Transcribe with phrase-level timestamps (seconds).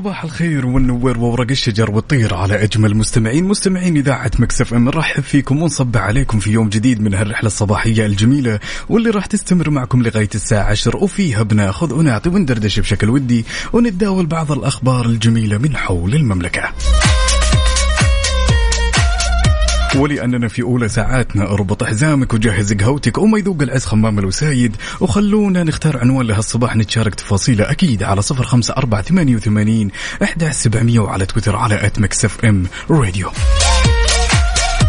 [0.00, 5.62] صباح الخير والنور وورق الشجر والطير على أجمل مستمعين مستمعين إذاعة مكسف إم نرحب فيكم
[5.62, 10.64] ونصبح عليكم في يوم جديد من هالرحلة الصباحية الجميلة واللي راح تستمر معكم لغاية الساعة
[10.64, 16.62] 10 وفيها بناخذ ونعطي وندردش بشكل ودي ونتداول بعض الأخبار الجميلة من حول المملكة.
[19.96, 24.76] ولأننا في أولى ساعاتنا أربط حزامك وجهز قهوتك وما يذوق العز خمام الوسايد.
[25.00, 29.90] وخلونا نختار عنوان لهالصباح نتشارك تفاصيله أكيد على صفر خمسة أربعة ثمانية وثمانين
[30.22, 33.30] أحد سبعمية وعلى تويتر على أت مكسف إم راديو.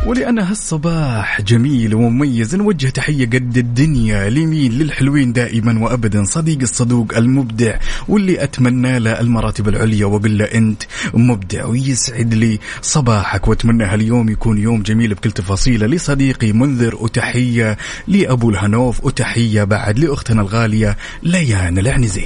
[0.05, 2.55] ولأن هالصباح جميل ومميز.
[2.55, 6.23] نوجه تحية قد الدنيا لمين للحلوين دائما وأبدا.
[6.23, 13.47] صديق الصدوق المبدع واللي أتمنى له المراتب العليا وأقول له أنت مبدع ويسعد لي صباحك.
[13.47, 15.87] وأتمنى هاليوم يكون يوم جميل بكل تفاصيله.
[15.87, 22.25] لصديقي منذر وتحية لأبو الهنوف وتحية بعد لأختنا الغالية ليان العنزي.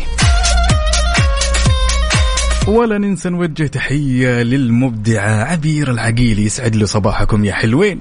[2.67, 7.99] ولا ننسى نوجه تحية للمبدعة عبير العقيل يسعد لي صباحكم يا حلوين.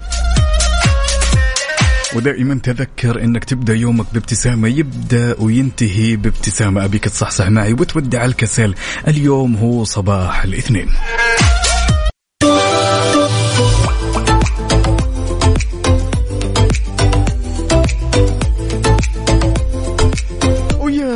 [2.14, 6.84] ودائما تذكر إنك تبدأ يومك بابتسامة يبدأ وينتهي بابتسامة.
[6.84, 8.74] أبيك تصحصح معي وتودع الكسل.
[9.08, 10.88] اليوم هو صباح الاثنين.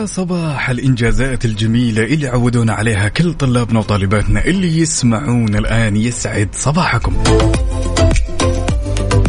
[0.09, 7.17] صباح الإنجازات الجميلة اللي عودونا عليها كل طلابنا وطالباتنا اللي يسمعون الآن يسعد صباحكم.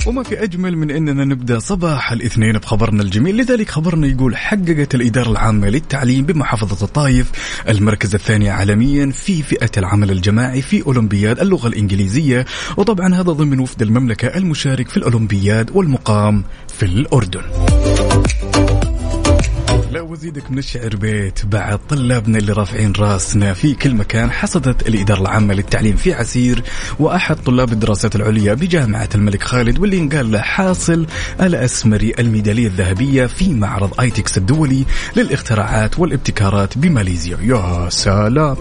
[0.06, 5.30] وما في أجمل من أننا نبدأ صباح الاثنين بخبرنا الجميل لذلك خبرنا يقول حققت الإدارة
[5.32, 7.32] العامة للتعليم بمحافظة الطايف
[7.70, 12.46] المركز الثاني عالميا في فئة العمل الجماعي في أولمبياد اللغة الإنجليزية
[12.78, 17.42] وطبعا هذا ضمن وفد المملكة المشارك في الأولمبياد والمقام في الأردن.
[19.92, 25.22] لا وزيدك من الشعر بيت بعد طلابنا اللي رافعين راسنا في كل مكان حصدت الإدارة
[25.22, 26.64] العامة للتعليم في عسير
[27.00, 31.06] وأحد طلاب الدراسات العليا بجامعة الملك خالد واللي انقال له حاصل
[31.42, 34.86] الأسمري الميدالية الذهبية في معرض آيتكس الدولي
[35.16, 37.38] للاختراعات والابتكارات بماليزيا.
[37.42, 38.58] يا سلام.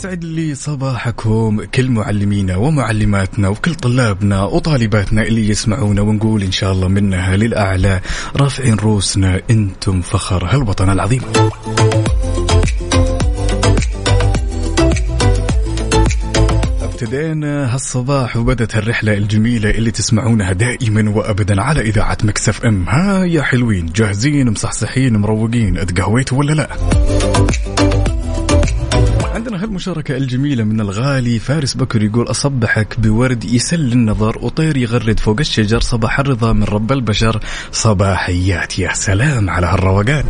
[0.00, 6.88] يسعد لي صباحكم كل معلمينا ومعلماتنا وكل طلابنا وطالباتنا اللي يسمعونا ونقول إن شاء الله
[6.88, 8.00] منها للأعلى.
[8.36, 11.20] رافعين روسنا إنتم فخر هالوطن العظيم.
[16.82, 22.88] ابتدينا هالصباح وبدت هالرحلة الجميلة اللي تسمعونها دائما وابدا على إذاعة Mix FM.
[22.88, 26.68] ها يا حلوين جاهزين مصحصحين مروقين أتقهويتوا ولا لا؟
[29.40, 35.36] عندنا هالمشاركة الجميلة من الغالي فارس بكر يقول أصبحك بورد يسر النظر وطير يغرد فوق
[35.40, 37.40] الشجر صباح الرضا من رب البشر
[37.72, 40.24] صباحيات يا سلام على هالروقان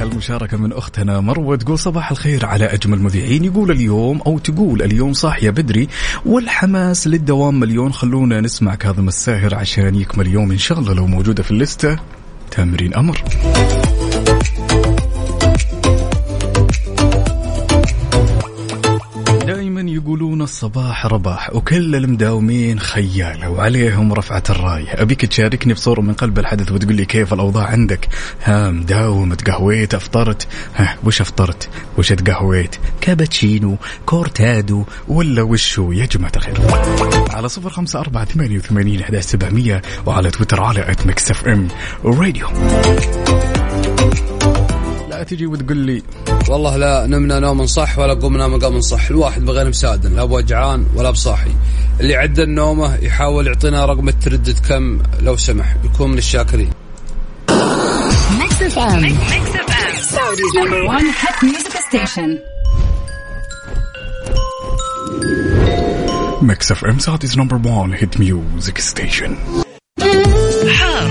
[0.00, 5.12] هالمشاركة من أختنا مروة تقول صباح الخير على أجمل مذيعين يقول اليوم أو تقول اليوم
[5.12, 5.88] صاحية بدري
[6.26, 11.42] والحماس للدوام مليون خلونا نسمع كاظم الساهر عشان يكمل يوم إن شاء الله لو موجودة
[11.42, 11.98] في الليستة
[12.50, 13.24] تمرين أمر.
[20.04, 26.72] يقولون الصباح رباح وكل المداومين خيالة وعليهم رفعة الراية أبيك تشاركني بصورة من قلب الحدث
[26.72, 28.08] وتقول لي كيف الأوضاع عندك؟
[28.44, 30.48] ها مداوم تقهويت أفطرت.
[30.76, 31.68] ها وش أفطرت؟
[31.98, 33.76] وش تقهويت كابتشينو
[34.06, 36.60] كورتادو ولا وشو يا جماعة الخير.
[37.30, 41.68] على صفر خمسة أربعة ثمانية وثمانين أحد سبعمية وعلى تويتر على at Mix FM
[42.04, 42.46] Radio
[45.20, 46.02] لا تجي وتقول لي
[46.48, 49.10] والله لا نمنا نوم صح ولا قمنا مقام صح.
[49.10, 51.50] الواحد بغير مسادن لا بوجعان ولا بصاحي.
[52.00, 55.76] اللي عدى النومة يحاول يعطينا رقم التردد كم لو سمح.
[55.84, 56.70] يكون من الشاكرين.
[58.38, 59.18] Mix FM
[60.16, 62.28] Saudi's number one hit music station.
[66.42, 69.36] Mix FM Saudi's number 1 hit music station
[70.68, 71.10] حار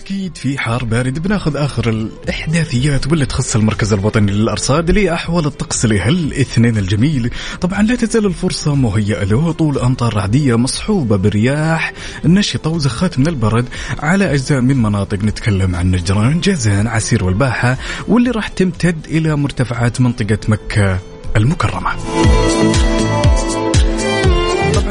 [0.00, 6.78] أكيد في حار بارد بناخذ آخر الإحداثيات واللي تخص المركز الوطني للأرصاد لأحوال الطقس لهالاثنين
[6.78, 7.30] الجميل.
[7.60, 11.92] طبعا لا تزال الفرصة مهيئة لهطول أمطار رعدية مصحوبة برياح
[12.24, 13.68] نشطه وزخات من البرد.
[13.98, 20.00] على أجزاء من مناطق نتكلم عن نجران جازان عسير والباحة واللي راح تمتد إلى مرتفعات
[20.00, 20.98] منطقة مكة
[21.36, 21.90] المكرمة.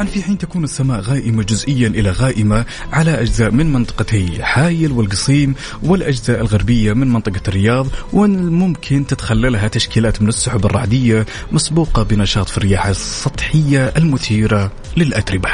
[0.00, 5.54] طبعا في حين تكون السماء غائمة جزئيا إلى غائمة على أجزاء من منطقتي حايل والقصيم
[5.82, 12.86] والأجزاء الغربية من منطقة الرياض والممكن تتخللها تشكيلات من السحب الرعدية مسبوقة بنشاط في الرياح
[12.86, 15.50] السطحية المثيرة للأتربة.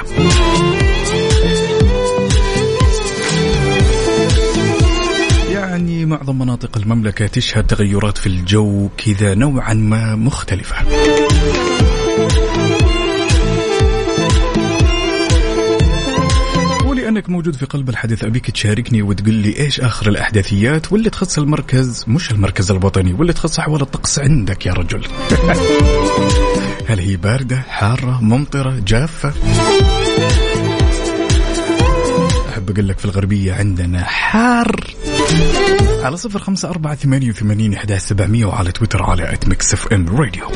[5.52, 10.76] يعني معظم مناطق المملكة تشهد تغيرات في الجو كذا نوعا ما مختلفة.
[17.16, 22.04] ولانك موجود في قلب الحدث أبيك تشاركني وتقول لي إيش آخر الأحداثيات؟ واللي تخص المركز
[22.08, 25.04] مش المركز الوطني واللي تخص احوال الطقس عندك يا رجل.
[26.88, 29.32] هل هي باردة حارة ممطرة جافة؟
[32.48, 34.80] أحب أقول لك في الغربية عندنا حار.
[36.02, 40.46] على صفر خمسة أربعة ثمانية وثمانين إحدى سبعمية وعلى تويتر على at Mix FM Radio.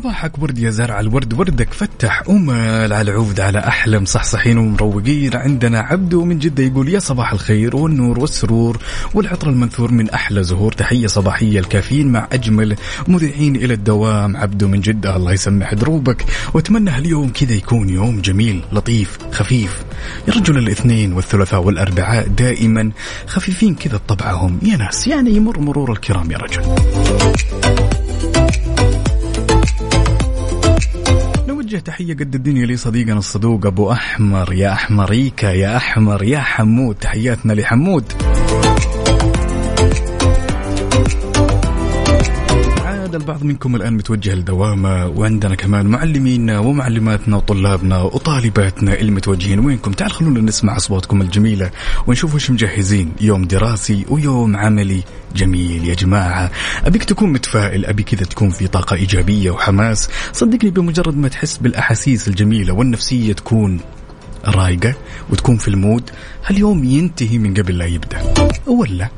[0.00, 5.36] وصباحك ورد يا زرع الورد وردك فتح أمل على عود على أحلى مصحصحين ومروقين.
[5.36, 8.78] عندنا عبدو من جدة يقول يا صباح الخير والنور والسرور
[9.14, 10.72] والعطر المنثور من أحلى زهور.
[10.72, 12.76] تحية صباحية لكافيين مع أجمل
[13.08, 14.36] مذيعين إلى الدوام.
[14.36, 16.24] عبدو من جدة الله يسمح دروبك.
[16.54, 19.84] وأتمنى هاليوم كذا يكون يوم جميل لطيف خفيف.
[20.28, 22.90] يا رجل الاثنين والثلاثاء والأربعاء دائما
[23.26, 26.62] خفيفين كذا بطبعهم يا ناس يعني يمر مرور الكرام يا رجل.
[31.70, 34.52] نوجه تحية قد الدنيا لصديقنا الصدوق أبو أحمر.
[34.52, 36.94] يا أحمريكا يا أحمر يا حمود.
[36.94, 38.04] تحياتنا لحمود.
[43.10, 49.92] عاد البعض منكم الآن متوجه لدوامة وعندنا كمان معلمينا ومعلماتنا وطلابنا وطالباتنا اللي متوجهين وينكم؟
[49.92, 51.70] تعال خلونا نسمع أصواتكم الجميلة
[52.06, 53.12] ونشوف وش مجهزين.
[53.20, 55.02] يوم دراسي ويوم عملي
[55.36, 56.50] جميل يا جماعة.
[56.84, 60.08] أبيك تكون متفائل أبي كذا تكون في طاقة إيجابية وحماس.
[60.32, 63.80] صدقني بمجرد ما تحس بالأحاسيس الجميلة والنفسية تكون
[64.44, 64.94] رايقة
[65.30, 66.10] وتكون في المود
[66.46, 68.34] هاليوم ينتهي من قبل لا يبدأ.
[68.66, 69.08] ولا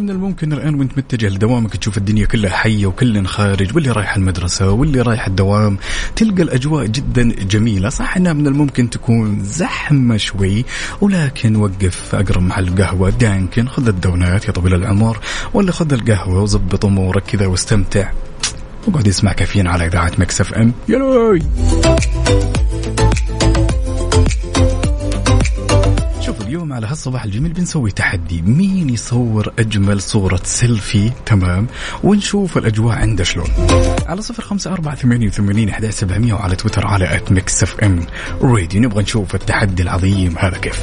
[0.00, 4.70] من الممكن الآن وانت متجه لدوامك تشوف الدنيا كلها حية وكل خارج واللي رايح المدرسة
[4.70, 5.78] واللي رايح الدوام
[6.16, 7.88] تلقى الأجواء جدا جميلة.
[7.88, 10.64] صح إنها من الممكن تكون زحمة شوي
[11.00, 13.10] ولكن وقف في أقرب محل قهوة.
[13.10, 15.18] Dunkin خذ الدونات يا طويل العمر
[15.54, 18.10] ولا خذ القهوة وظبط أمورك كذا واستمتع.
[18.88, 20.72] وقعد يسمع كافيين على إذاعة Mix FM.
[20.88, 21.40] يلوي
[26.50, 28.42] اليوم على هالصباح الجميل بنسوي تحدي.
[28.42, 31.66] مين يصور أجمل صورة سيلفي؟ تمام.
[32.02, 33.46] ونشوف الأجواء عنده شلون.
[34.06, 38.06] على صفر خمسة أربعة ثمانية وثمانين أحد سبعمية وعلى تويتر على at Mix FM
[38.42, 40.38] راديو نبغى نشوف التحدي العظيم.
[40.38, 40.80] هذا كيف؟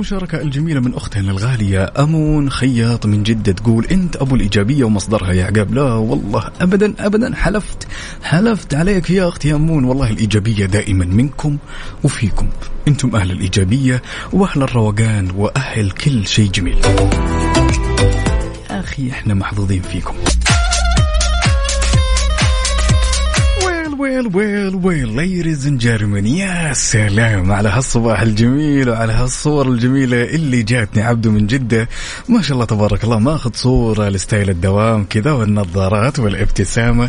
[0.00, 5.32] عندنا هالمشاركة الجميلة من أختنا الغالية أمون خياط من جدة تقول أنت أبو الإيجابية ومصدرها
[5.32, 5.74] يا عقاب.
[5.74, 7.88] لا والله أبدا أبدا حلفت
[8.22, 9.84] حلفت عليك يا أختي أمون.
[9.84, 11.58] والله الإيجابية دائما منكم
[12.04, 12.48] وفيكم.
[12.88, 14.02] أنتم أهل الإيجابية
[14.32, 16.78] وأهل الروقان وأهل كل شيء جميل.
[18.70, 20.14] أخي إحنا محظوظين فيكم.
[24.26, 31.02] ويل ويل ويل and gentlemen يا سلام على هالصباح الجميل وعلى هالصور الجميلة اللي جاتني.
[31.02, 31.88] عبده من جدة
[32.28, 37.08] ما شاء الله تبارك الله ماخذ صورة لستايل الدوام كذا والنظارات والابتسامة.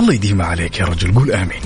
[0.00, 1.60] الله يديمها عليك يا رجل قول آمين.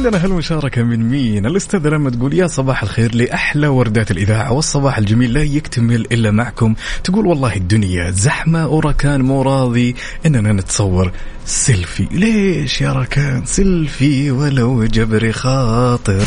[0.00, 5.32] عندنا هالمشاركة من مين؟ الأستاذة لمى تقول يا صباح الخير لأحلى وردات الإذاعة والصباح الجميل
[5.32, 6.74] لا يكتمل إلا معكم.
[7.04, 11.12] تقول والله الدنيا زحمة وركان مو راضي إننا نتصور
[11.46, 12.08] سيلفي.
[12.10, 16.26] ليش يا ركان؟ سيلفي ولو جبري خاطر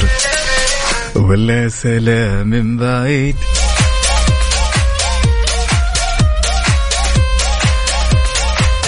[1.15, 3.36] ولا سلام من بعيد.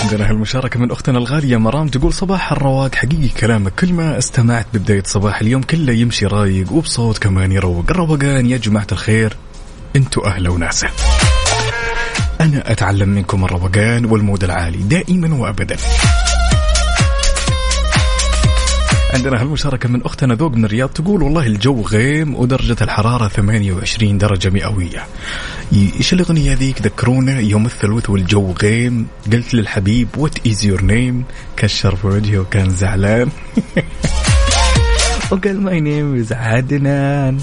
[0.06, 3.76] عندنا هالمشاركة من أختنا الغالية مرام تقول صباح الرواق حقيقي كلامك.
[3.76, 7.86] كل ما استمعت ببداية صباح اليوم كله يمشي رايق وبصوت كمان يروق.
[7.90, 9.38] الروقان يا جماعة الخير.
[9.96, 10.88] أنتوا أهلا وناسه
[12.42, 15.78] أنا أتعلم منكم الروقان والمود العالي دائما وابدا.
[19.16, 24.50] عندنا هالمشاركة من أختنا ذوق من الرياض تقول والله الجو غيم ودرجة الحرارة 28 درجة
[24.50, 25.04] مئوية.
[25.74, 29.08] إيش الأغنية ذيك ذكرونا يوم الثلاث والجو غيم.
[29.34, 31.24] قلت للحبيب what is your name
[31.58, 33.30] كشر في وجهه وكان زعلان.
[35.32, 37.40] وقال my name is عدنان.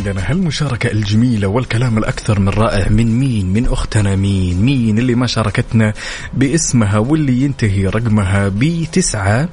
[0.00, 0.30] عندنا.
[0.30, 5.92] هالمشاركة الجميلة والكلام الأكثر من رائع؟ من مين؟ من أختنا مين؟ مين اللي ما شاركتنا
[6.34, 9.48] باسمها واللي ينتهي رقمها بتسعة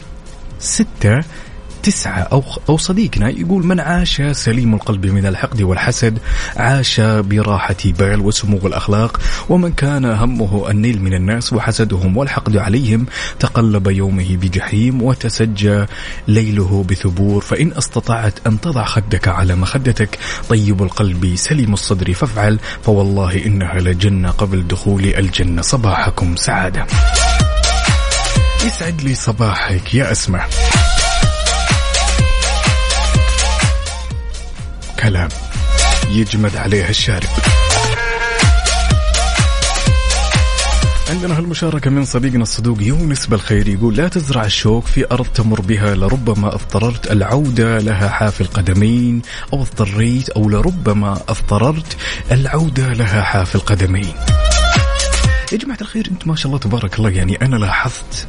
[0.59, 1.23] ستة
[1.83, 6.19] تسعة أو, أو صديقنا يقول من عاش سليم القلب من الحقد والحسد
[6.57, 9.19] عاش براحة بال وسمو الأخلاق
[9.49, 13.05] ومن كان همه النيل من الناس وحسدهم والحقد عليهم
[13.39, 15.85] تقلب يومه بجحيم وتسجى
[16.27, 20.19] ليله بثبور فإن استطعت أن تضع خدك على مخدتك
[20.49, 26.85] طيب القلب سليم الصدر فافعل فوالله إنها لجنة قبل دخول الجنة صباحكم سعادة.
[28.65, 30.49] يسعد لي صباحك يا أسماء.
[34.99, 35.29] كلام
[36.09, 37.27] يجمد عليه الشارب
[41.09, 45.95] عندنا هالمشاركة من صديقنا الصدوق يونس بالخير يقول لا تزرع الشوك في أرض تمر بها
[45.95, 49.21] لربما اضطررت العودة لها حافي القدمين
[49.53, 51.97] أو اضطريت أو لربما اضطررت
[52.31, 54.13] العودة لها حافي القدمين
[55.51, 58.27] يا جماعة الخير أنتم ما شاء الله تبارك الله يعني أنا لاحظت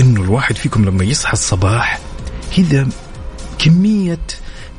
[0.00, 1.98] إنه الواحد فيكم لما يصحى الصباح
[2.56, 2.88] كذا
[3.58, 4.18] كمية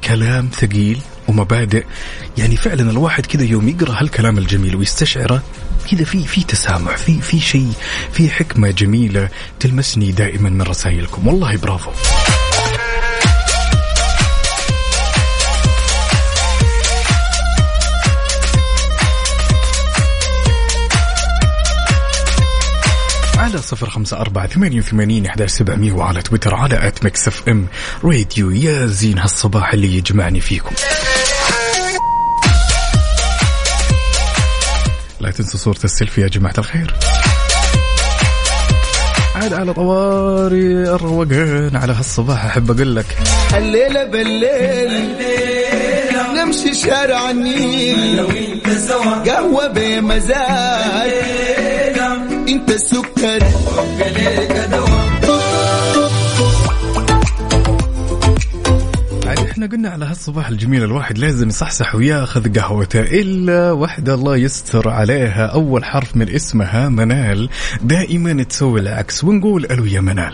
[0.04, 1.86] كلام ثقيل ومبادئ.
[2.38, 5.44] يعني فعلا الواحد كذا يوم يقرأ هالكلام الجميل ويستشعره
[5.92, 7.72] كذا في في تسامح في في شيء
[8.14, 9.30] في حكمة جميلة
[9.60, 11.28] تلمسني دائما من رسائلكم.
[11.28, 11.92] والله برافو.
[23.38, 27.68] على صفر خمسة أربعة ثمانية وثمانين إحداش سبعمية وعلى تويتر على at Mix FM
[28.04, 30.76] Radio يا زين هالصباح اللي يجمعني فيكم.
[35.28, 36.94] لا تنسوا صورة السيلفي يا جماعة الخير.
[39.36, 43.18] عاد على طواري الروقان على هالصباح أحب أقول لك.
[43.58, 45.16] الليلة بالليل
[46.36, 48.28] نمشي شارع النيل.
[49.26, 51.12] قهوة بمزاج.
[52.50, 53.44] انت السكر
[59.58, 65.46] إحنا قلنا على هالصباح الجميل الواحد لازم يصحصح وياخذ قهوته إلا واحدة الله يستر عليها.
[65.46, 67.50] أول حرف من اسمها منال.
[67.84, 70.34] دائما تسوي العكس ونقول ألو يا منال.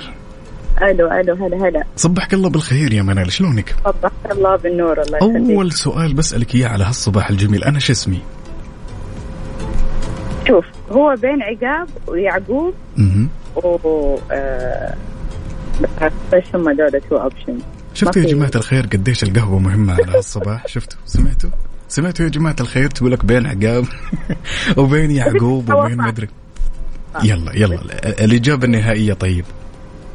[0.81, 1.83] ألو ألو هلا هلا.
[1.95, 3.31] صبحك الله بالخير يا منال.
[3.31, 5.51] شلونك؟ صبحك الله بالنور الله يخليك.
[5.51, 7.63] أول سؤال بسألك إياه على هالصباح الجميل.
[7.63, 8.21] أنا شو اسمي؟
[10.47, 13.29] شوف هو بين عقاب ويعقوب مهم.
[13.55, 14.95] و آه،
[16.33, 17.57] إيش هم دول two option
[17.93, 21.49] شفتوا يا جماعة الخير قديش القهوة مهمة على هالصباح شفتوا؟ سمعتوا؟
[21.89, 23.85] سمعتوا يا جماعة الخير؟ تقول لك بين عقاب
[24.77, 26.27] وبين يعقوب وبين مدري
[27.23, 27.75] يلا يلا.
[27.75, 29.45] ال- الإجابة النهائية طيب.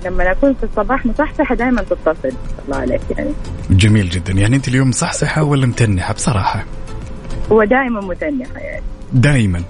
[0.04, 2.32] لما اكون في الصباح مصحصحة دائما تتصل.
[2.66, 3.30] الله عليك يعني.
[3.70, 4.32] جميل جدا.
[4.32, 6.64] يعني أنت اليوم صحصحة ولا متنحة؟ بصراحة.
[7.52, 8.82] هو دائما متنحة يعني.
[9.12, 9.62] دائما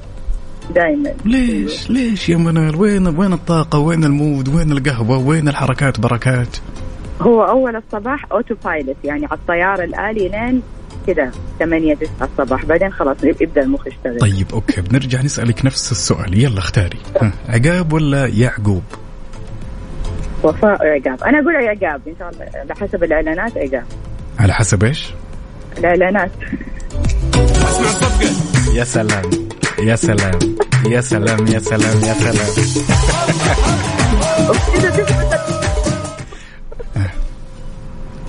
[0.74, 6.00] دائما ليش؟ ليش يا منال؟ وين وين الطاقة؟ وين ال mood؟ وين القهوة؟ وين الحركات؟
[6.00, 6.56] بركات.
[7.20, 10.62] هو أول الصباح autopilot يعني على الطيار الآلي لين
[11.06, 12.64] كذا 8 9 الصباح.
[12.64, 14.18] بعدين خلاص يبدأ المخ يشتغل.
[14.18, 16.42] طيب okay بنرجع نسألك نفس السؤال.
[16.42, 16.98] يلا اختاري.
[17.22, 18.82] ها، عقاب ولا يعقوب؟
[20.42, 22.46] وفاء عقاب أنا أقول عقاب إن شاء الله.
[22.54, 23.84] على حسب الإعلانات عقاب.
[24.38, 25.14] على حسب إيش؟
[25.78, 26.30] الإعلانات.
[28.74, 29.30] يا سلام.
[29.78, 30.38] يا سلام.
[30.86, 32.48] يا سلام يا سلام يا سلام.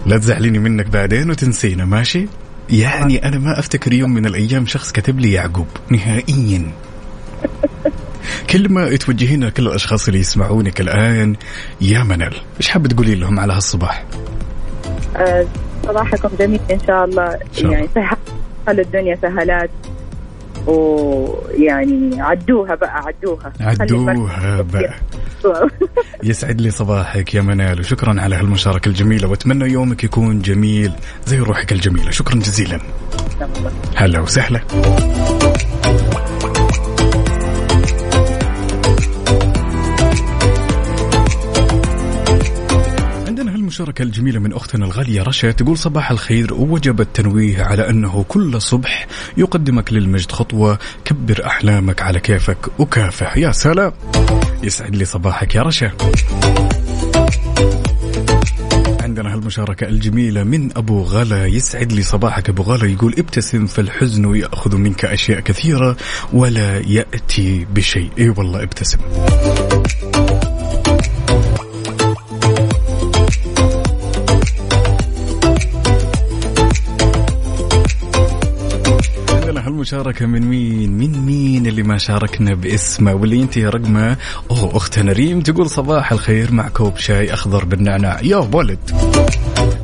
[0.10, 2.28] لا تزعليني منك بعدين وتنسينا ماشي؟
[2.70, 6.72] يعني أنا ما أفتكر يوم من الأيام شخص كتب لي يعقوب نهائيا.
[8.50, 11.36] كلمة توجهين لكل الأشخاص اللي يسمعونك الآن
[11.82, 14.06] يا منال إيش حابة تقولي لهم على هالصباح؟
[15.16, 15.46] آه،
[15.86, 17.40] صباحكم جميل إن شاء الله.
[17.54, 17.74] شاء الله.
[17.74, 18.18] يعني سهل
[18.68, 19.70] خلوا الدنيا سهلات.
[20.70, 23.54] ويعني عدوها بقى عدوها.
[23.62, 24.94] عدوها بقى.
[26.24, 30.92] يسعد لي صباحك يا منال وشكرا على هالمشاركة الجميلة وأتمنى يومك يكون جميل
[31.26, 32.12] زي روحك الجميلة.
[32.12, 32.80] شكرا جزيلا.
[33.96, 34.60] هلا وسهلا.
[43.70, 49.08] المشاركة الجميلة من أختنا الغالية رشا تقول صباح الخير ووجب التنويه على أنه كل صبح
[49.38, 53.38] يقدمك للمجد خطوة كبر أحلامك على كيفك وكافح.
[53.38, 53.92] يا سلام.
[54.64, 55.92] يسعد لي صباحك يا رشا.
[59.02, 61.46] عندنا هالمشاركة الجميلة من أبو غلا.
[61.46, 62.86] يسعد لي صباحك أبو غلا.
[62.86, 65.98] يقول ابتسم فالحزن يأخذ منك أشياء كثيرة
[66.34, 68.10] ولا يأتي بشيء.
[68.18, 69.00] إي والله ابتسم.
[79.94, 84.18] هالمشاركة من مين؟ من مين اللي ما شاركنا باسمه واللي ينتهي رقمه؟
[84.52, 88.80] أوه أختنا ريم تقول صباح الخير مع كوب شاي أخضر بالنعناع، يا ولد.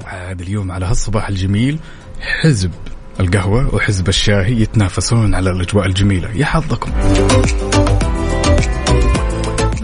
[0.06, 1.80] عاد اليوم على هالصباح الجميل
[2.22, 2.72] حزب
[3.20, 6.92] القهوة وحزب الشاي يتنافسون على الأجواء الجميلة يا حظكم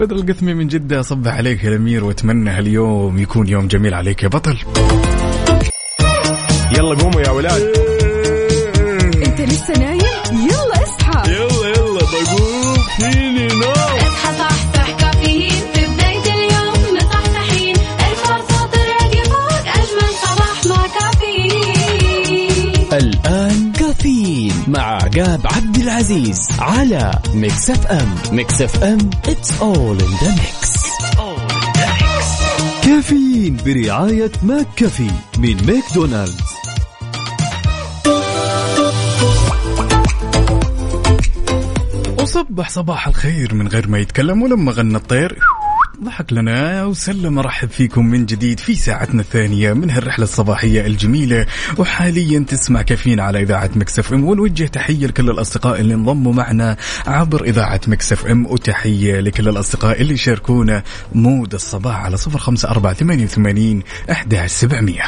[0.00, 4.28] بدر القثمي من جدة أصبح عليك يا الأمير وأتمنى هاليوم يكون يوم جميل عليك يا
[4.28, 4.58] بطل
[6.76, 7.91] يلا قوموا يا ولاد
[24.68, 30.82] مع عقاب عبد العزيز على Mix FM Mix FM it's all in the mix.
[32.84, 36.40] كافيين برعاية McCafé من ماكدونالدز.
[42.20, 45.38] وصبح صباح الخير من غير ما يتكلم ولما غنى الطير.
[46.00, 51.46] ضحك لنا وسلم رحب فيكم من جديد في ساعتنا الثانية من هالرحلة الصباحية الجميلة.
[51.78, 57.44] وحاليا تسمع كافيين على إذاعة Mix FM ونوجه تحية لكل الأصدقاء اللي انضموا معنا عبر
[57.44, 60.82] إذاعة Mix FM وتحية لكل الأصدقاء اللي شاركونا
[61.12, 65.02] mood الصباح على صفر خمسة أربعة ثمانية وثمانين أحد سبعمية.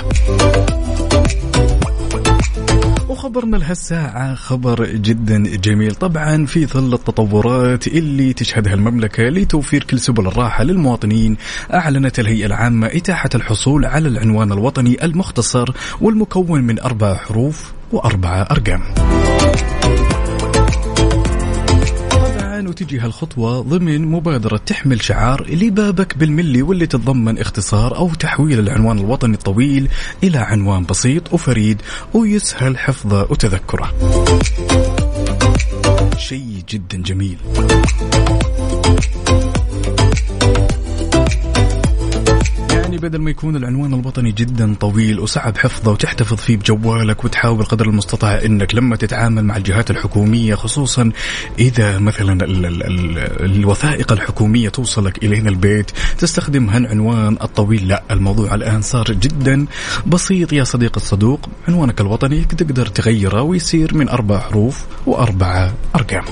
[3.24, 5.94] وخبرنا لهالساعة خبر جدا جميل.
[5.94, 11.36] طبعا في ظل التطورات اللي تشهدها المملكة لتوفير كل سبل الراحة للمواطنين
[11.74, 18.82] أعلنت الهيئة العامة إتاحة الحصول على العنوان الوطني المختصر والمكون من أربع حروف وأربعة أرقام.
[22.54, 28.98] طبعا وتجي هالخطوة ضمن مبادرة تحمل شعار لبابك بالملي واللي تتضمن اختصار أو تحويل العنوان
[28.98, 29.88] الوطني الطويل
[30.22, 31.82] إلى عنوان بسيط وفريد
[32.14, 33.94] ويسهل حفظه وتذكره.
[36.18, 37.38] شيء جدا جميل.
[42.94, 47.86] يعني بدل ما يكون العنوان الوطني جدا طويل وصعب حفظه وتحتفظ فيه بجوالك وتحاول قدر
[47.86, 51.12] المستطاع إنك لما تتعامل مع الجهات الحكومية خصوصا
[51.58, 57.88] إذا مثلا ال ال ال الوثائق الحكومية توصلك إلينا البيت تستخدم هالعنوان الطويل.
[57.88, 59.66] لا الموضوع الآن صار جدا
[60.06, 60.52] بسيط.
[60.52, 66.24] يا صديق الصدوق عنوانك الوطني تقدر تغيره ويصير من أربع حروف واربعه أرقام.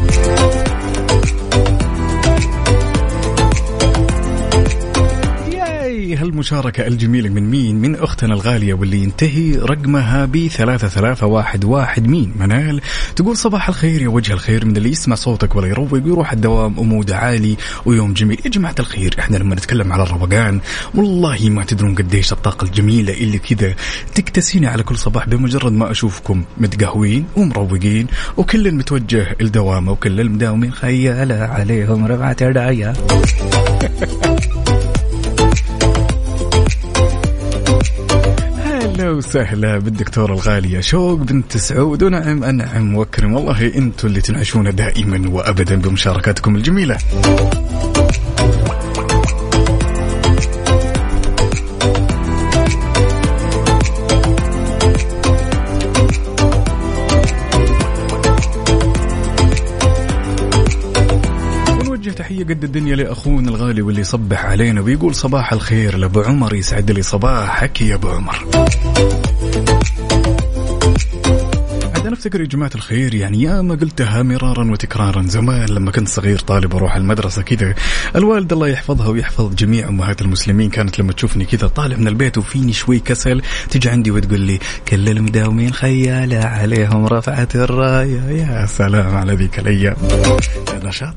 [6.02, 12.08] هالمشاركة الجميلة من مين؟ من أختنا الغالية واللي ينتهي رقمها ب ثلاثة ثلاثة واحد واحد
[12.08, 12.80] مين؟ منال
[13.16, 17.16] تقول صباح الخير يا وجه الخير من اللي يسمع صوتك ولا يروق ويروح الدوام وموده
[17.16, 20.60] عالي ويوم جميل يا جماعة الخير إحنا لما نتكلم على الروقان
[20.94, 23.74] والله ما تدرون قديش الطاقة الجميلة اللي كذا
[24.14, 31.44] تكتسيني على كل صباح بمجرد ما أشوفكم متقهوين ومروقين وكل متوجه الدوامة وكل المداومين خيالة
[31.44, 32.92] عليهم رفعة يدايا
[39.12, 42.02] وسهلا بالدكتورة الغالية شوق بنت سعود.
[42.02, 43.34] ونعم أنعم وأكرم.
[43.34, 46.98] والله أنتم اللي تنعشونا دائما وأبدا بمشاركاتكم الجميلة.
[62.52, 67.82] قد الدنيا لأخونا الغالي واللي يصبح علينا ويقول صباح الخير لأبو عمر يسعد لي صباحك
[67.82, 68.46] يا أبو عمر.
[72.22, 75.22] أفتكر يا جماعة الخير يعني يا ما قلتها مرارا وتكرارا.
[75.22, 77.74] زمان لما كنت صغير طالب أروح المدرسة كذا
[78.16, 80.70] الوالده الله يحفظها ويحفظ جميع أمهات المسلمين.
[80.70, 84.58] كانت لما تشوفني كذا طالع من البيت وفيني شوي كسل تجي عندي وتقول لي
[84.88, 88.20] كل المداومين خيالة عليهم رفعت الراية.
[88.20, 89.96] يا سلام على ذيك الأيام.
[90.74, 91.14] يا نشاط.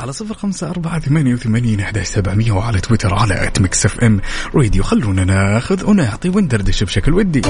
[0.00, 4.20] على صفر خمسة أربعة ثمانية وثمانين أحد سبعمية وعلى تويتر على at Mix FM
[4.54, 7.42] Radio خلونا ناخذ ونعطي وندردش بشكل ودي.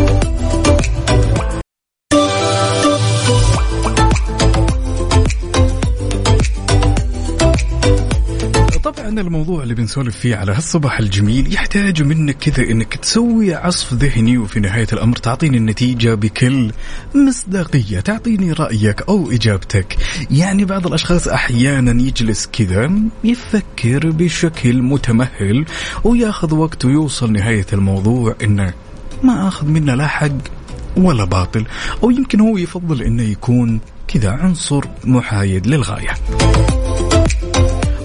[9.14, 14.38] طبعا الموضوع اللي بنسولف فيه على هالصباح الجميل يحتاج منك كذا إنك تسوي عصف ذهني
[14.38, 16.72] وفي نهاية الأمر تعطيني النتيجة بكل
[17.14, 19.96] مصداقية، تعطيني رأيك أو إجابتك.
[20.30, 22.92] يعني بعض الأشخاص أحيانا يجلس كذا
[23.24, 25.64] يفكر بشكل متمهل
[26.04, 28.72] وياخذ وقت ويوصل نهاية الموضوع إنه
[29.22, 30.28] ما آخذ منه لا حق
[30.96, 31.64] ولا باطل
[32.02, 36.14] أو يمكن هو يفضل إنه يكون كذا عنصر محايد للغاية.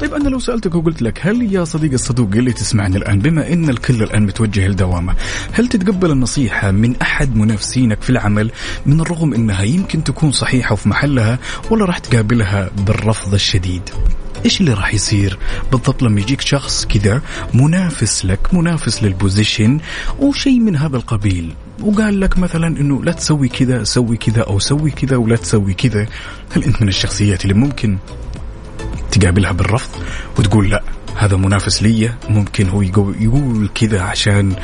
[0.10, 3.70] طيب أنا لو سألتك وقلت لك هل يا صديق الصدوق اللي تسمعني الآن بما أن
[3.70, 5.16] الكل الآن متوجه لدوامة
[5.52, 8.52] هل تتقبل النصيحة من أحد منافسينك في العمل
[8.86, 13.82] من الرغم أنها يمكن تكون صحيحة وفي محلها ولا راح تقابلها بالرفض الشديد؟
[14.46, 15.38] إيش اللي راح يصير؟
[15.72, 17.22] بالضبط لما يجيك شخص كذا
[17.54, 19.80] منافس لك منافس لل position
[20.20, 24.92] وشيء من هذا القبيل وقال لك مثلا إنه لا تسوي كذا سوي كذا أو سوي
[24.92, 26.08] كذا ولا تسوي كذا
[26.52, 27.98] هل أنت من الشخصيات اللي ممكن
[29.12, 29.90] تقابلها بالرفض
[30.40, 30.84] وتقول لا
[31.16, 34.56] هذا منافس لي ممكن هو يقول, كذا عشان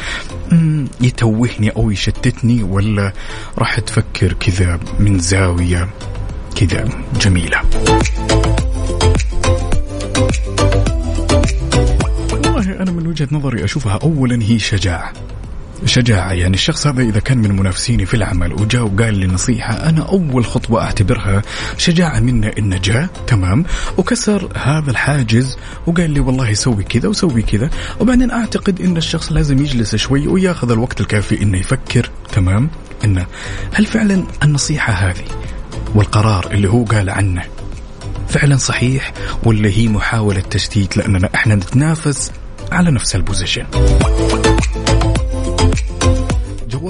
[1.01, 3.13] يتوهني أو يشتتني ولا
[3.57, 5.89] راح تفكر كذا من زاوية
[6.55, 6.89] كذا
[7.21, 7.61] جميلة.
[12.31, 15.13] والله أنا من وجهة نظري أشوفها اولا هي شجاعة.
[15.85, 20.01] شجاعة يعني الشخص هذا إذا كان من منافسيني في العمل وجاء وقال لي نصيحة أنا
[20.01, 21.41] أول خطوة أعتبرها
[21.77, 23.65] شجاعة منه إنه جاء تمام
[23.97, 25.57] وكسر هذا الحاجز
[25.87, 30.71] وقال لي والله سوي كذا وسوي كذا وبعدين أعتقد إن الشخص لازم يجلس شوي وياخذ
[30.71, 32.69] الوقت الكافي إنه يفكر تمام
[33.03, 33.25] إنه
[33.73, 35.25] هل فعلا النصيحة هذه
[35.95, 37.43] والقرار اللي هو قال عنه
[38.29, 42.31] فعلا صحيح ولا هي محاولة تشتيت؟ لأننا إحنا نتنافس
[42.71, 43.65] على نفس ال position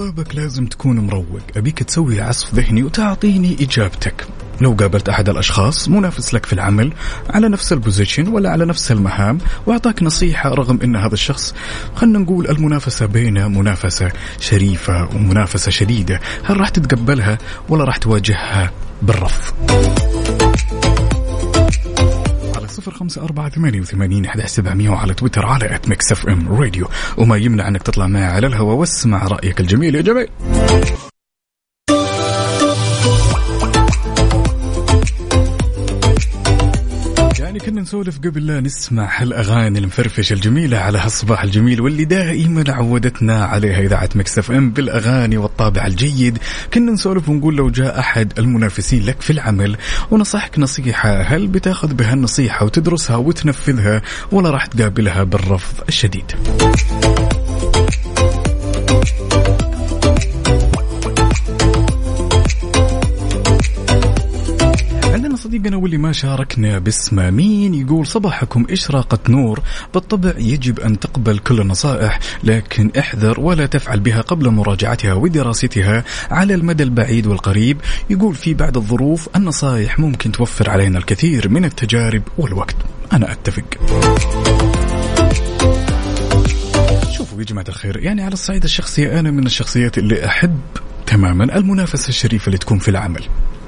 [0.06, 1.42] جوابك لازم تكون مروق.
[1.58, 4.28] أبيك تسوي عصف ذهني وتعطيني إجابتك.
[4.62, 6.94] لو قابلت أحد الأشخاص منافس لك في العمل
[7.30, 11.56] على نفس ال position ولا على نفس المهام وأعطاك نصيحة رغم أن هذا الشخص
[11.96, 16.20] خلنا نقول المنافسة بينه منافسة شريفة ومنافسة شديدة.
[16.44, 17.38] هل راح تتقبلها
[17.70, 20.25] ولا راح تواجهها بالرفض؟
[22.86, 27.38] صفر خمسة أربعة ثمانية وثمانين أحد سبعمية وعلى تويتر على at Mix FM Radio وما
[27.38, 30.28] يمنع أنك تطلع معي على الهواء واسمع رأيك الجميل يا جميل.
[37.56, 43.46] يعني كنا نسولف قبل لا نسمع هالأغاني المفرفشة الجميلة على هالصباح الجميل واللي دائما عودتنا
[43.46, 46.38] عليها إذاعة Mix FM بالأغاني والطابع الجيد.
[46.74, 49.78] كنا نسولف ونقول لو جاء أحد المنافسين لك في العمل
[50.12, 56.32] ونصحك نصيحة هل بتاخذ بهالنصيحة وتدرسها وتنفذها ولا راح تقابلها بالرفض الشديد؟
[65.46, 69.62] صديقنا واللي ما شاركنا باسمه مين يقول صباحكم إشراقة نور؟
[69.94, 76.04] بالطبع يجب أن تقبل كل النصائح لكن احذر ولا تفعل بها قبل مراجعتها ودراستها.
[76.32, 77.78] على المدى البعيد والقريب
[78.10, 82.76] يقول في بعض الظروف النصائح ممكن توفر علينا الكثير من التجارب والوقت.
[83.14, 83.66] أنا أتفق.
[87.12, 90.60] شوفوا يا جماعة الخير يعني على الصعيد الشخصي أنا من الشخصيات اللي أحب
[91.06, 93.24] تماما المنافسة الشريفة اللي تكون في العمل.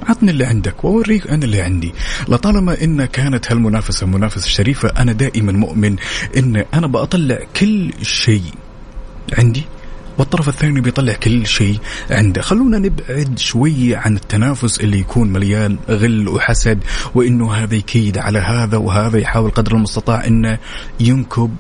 [0.07, 1.93] عطني اللي عندك وأوريك أنا اللي عندي.
[2.27, 5.95] لطالما إن كانت هالمنافسة منافسة شريفة أنا دائما مؤمن
[6.37, 8.43] إن أنا بطلع كل شيء
[9.37, 9.63] عندي
[10.17, 11.79] والطرف الثاني بيطلع كل شيء
[12.11, 12.41] عنده.
[12.41, 16.79] خلونا نبعد شوي عن التنافس اللي يكون مليان غل وحسد
[17.15, 20.57] وإنه هذا يكيد على هذا وهذا يحاول قدر المستطاع انه
[20.99, 21.55] ينكب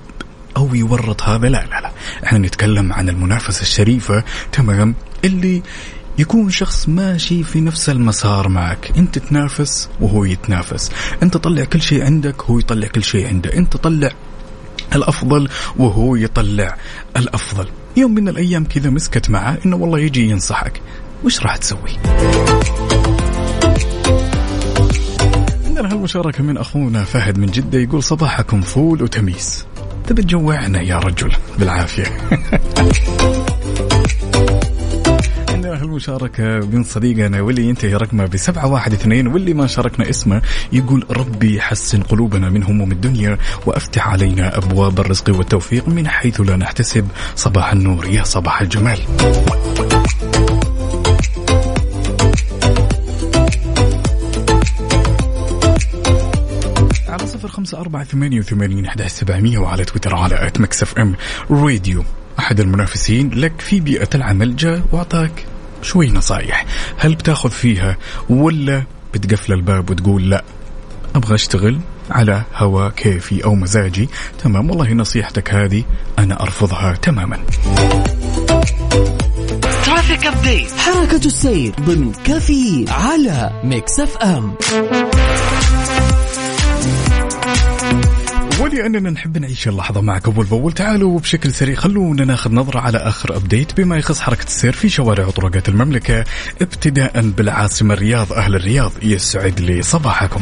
[0.57, 1.49] أو يورط هذا.
[1.49, 1.91] لا لا لا.
[2.23, 5.61] إحنا نتكلم عن المنافسة الشريفة تمام؟ اللي
[6.17, 8.91] يكون شخص ماشي في نفس المسار معك.
[8.97, 10.91] انت تنافس وهو يتنافس.
[11.23, 13.53] انت طلع كل شيء عندك هو يطلع كل شيء عنده.
[13.53, 14.09] انت طلع
[14.95, 16.77] الأفضل وهو يطلع
[17.17, 17.67] الأفضل.
[17.97, 20.81] يوم من الأيام كذا مسكت معه إنه والله يجي ينصحك.
[21.23, 21.91] وش راح تسوي؟
[25.65, 29.65] عندنا هالمشاركة من أخونا فهد من جدة يقول صباحكم فول وتميس.
[30.07, 32.05] تبي تجوعنا يا رجل؟ بالعافية.
[35.77, 38.29] هالمشاركة من صديقنا واللي ينتهي رقمه
[38.63, 44.57] واحد اثنين واللي ما شاركنا اسمه يقول ربي حسن قلوبنا من هموم الدنيا وأفتح علينا
[44.57, 47.07] أبواب الرزق والتوفيق من حيث لا نحتسب.
[47.35, 48.99] صباح النور يا صباح الجمال.
[57.07, 61.15] على صفر خمسة أربعة ثمانية وثمانين أحد سبعمية وعلى تويتر على at Mix FM.
[61.51, 62.03] Radio.
[62.39, 65.45] أحد المنافسين لك في بيئة العمل جاء وأعطاك.
[65.81, 66.65] شوي نصايح.
[66.97, 67.97] هل بتاخذ فيها
[68.29, 70.43] ولا بتقفل الباب وتقول لا
[71.15, 71.79] أبغى أشتغل
[72.11, 74.09] على هوا كيفي أو مزاجي؟
[74.43, 75.83] تمام والله نصيحتك هذه
[76.19, 77.39] أنا أرفضها تماما.
[79.85, 84.55] traffic update حركة السير ضمن كافيين على Mix FM.
[88.59, 93.35] ولأننا نحب نعيش اللحظة معك أول بأول تعالوا بشكل سريع خلونا ناخذ نظرة على آخر
[93.35, 96.23] update بما يخص حركة السير في شوارع وطرقات المملكة
[96.61, 98.91] ابتداء بالعاصمة الرياض أهل الرياض.
[99.01, 100.41] يسعد لي صباحكم.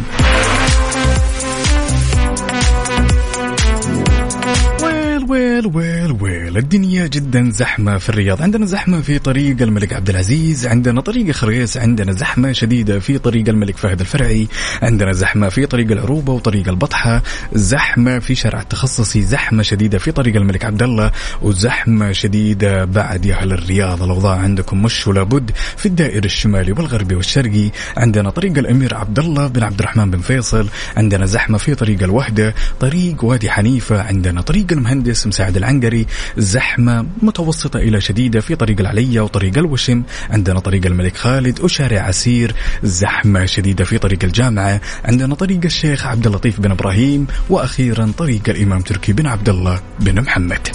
[5.56, 6.58] ويل ويل ويل.
[6.58, 8.41] الدنيا جدا زحمة في الرياض.
[8.41, 10.68] عندنا زحمة في طريق الملك عبد العزيز.
[10.68, 11.78] عندنا طريق خريس.
[11.78, 14.48] عندنا زحمة شديدة في طريق الملك فهد الفرعي.
[14.82, 17.24] عندنا زحمة في طريق العروبة وطريق البطحة.
[17.54, 19.22] زحمة في شارع التخصصي.
[19.22, 21.12] زحمة شديدة في طريق الملك عبد الله.
[21.41, 24.04] وزحمة شديدة بعد يا أهل الرياض.
[24.04, 27.72] الأوضاع عندكم مش ولا بد في الدائر الشمالي والغربي والشرقي.
[27.98, 30.68] عندنا طريق الأمير عبد الله بن عبد الرحمن بن فيصل.
[30.98, 34.02] عندنا زحمة في طريق الوهدة طريق وادي حنيفة.
[34.02, 36.05] عندنا طريق المهندس مساعد العنقري
[36.38, 40.03] زحمة متوسطة إلى شديدة في طريق العليا وطريق الوشم.
[40.29, 42.55] عندنا طريق الملك خالد وشارع عسير.
[42.84, 44.81] زحمة شديدة في طريق الجامعة.
[45.05, 47.27] عندنا طريق الشيخ عبد اللطيف بن إبراهيم.
[47.49, 50.67] وأخيرا طريق الإمام تركي بن عبد الله بن محمد.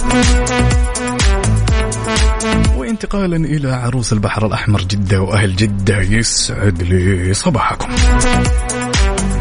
[2.77, 7.89] وانتقالا إلى عروس البحر الأحمر جدة وأهل جدة يسعد لي صباحكم.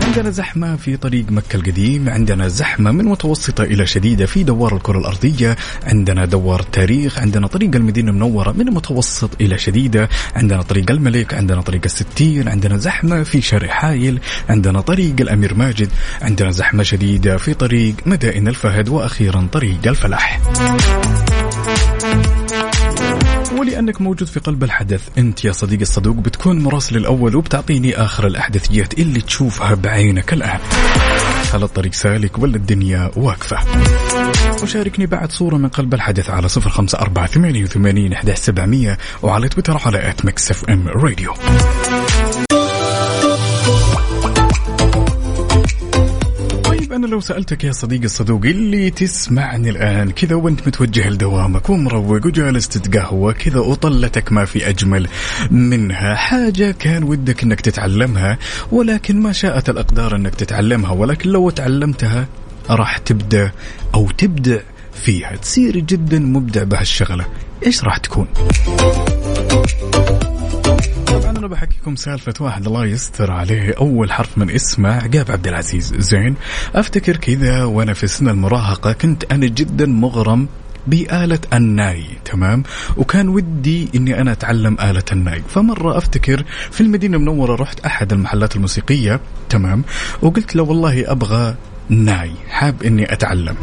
[0.10, 5.00] عندنا زحمة في طريق مكة القديم عندنا زحمة من متوسطة إلى شديدة في دوار الكرة
[5.00, 11.34] الأرضية عندنا دوار التاريخ عندنا طريق المدينة المنورة من متوسط إلى شديدة عندنا طريق الملك
[11.34, 14.20] عندنا طريق الستين عندنا زحمة في شارع حايل
[14.50, 15.90] عندنا طريق الأمير ماجد
[16.22, 20.40] عندنا زحمة شديدة في طريق مدائن الفهد وأخيرا طريق الفلاح.
[23.60, 25.10] ولأنك موجود في قلب الحدث.
[25.18, 30.60] أنت يا صديقي الصدوق بتكون مراسل الأول وبتعطيني آخر الأحداثيات اللي تشوفها بعينك الآن.
[31.54, 33.58] هل الطريق سالك ولا الدنيا واقفة؟
[34.64, 38.14] وشاركني بعد صورة من قلب الحدث على صفر خمسة أربعة ثمانية وثمانين
[39.22, 41.34] وعلى تويتر على at Mix FM Radio
[47.00, 52.68] أنا لو سألتك يا صديقي الصدوق اللي تسمعني الآن كذا وأنت متوجه لدوامك ومروق وجالس
[52.68, 55.08] تتقهوى كذا وطلتك ما في أجمل
[55.52, 56.16] منها.
[56.16, 58.38] حاجة كان ودك أنك تتعلمها
[58.72, 62.28] ولكن ما شاءت الأقدار أنك تتعلمها ولكن لو تعلمتها
[62.70, 63.52] راح تبدأ
[63.96, 64.60] أو تبدع
[64.94, 65.36] فيها.
[65.36, 67.26] تصير جدا مبدع بهالشغلة.
[67.66, 68.28] إيش راح تكون؟
[71.40, 73.74] أنا بحكيكم سالفة واحد الله يستر عليه.
[73.78, 75.94] أول حرف من اسمه عقاب عبد العزيز.
[75.98, 76.36] زين.
[76.76, 80.48] أفتكر كذا وأنا في سن المراهقة كنت أنا جدا مغرم
[80.88, 82.64] بآلة الناي تمام؟
[82.98, 85.42] وكان ودي إني أنا أتعلم آلة الناي.
[85.50, 89.84] فمرة أفتكر في المدينة المنورة رحت أحد المحلات الموسيقية تمام؟
[90.22, 91.56] وقلت له والله أبغى
[91.90, 93.56] ناي حاب إني أتعلم.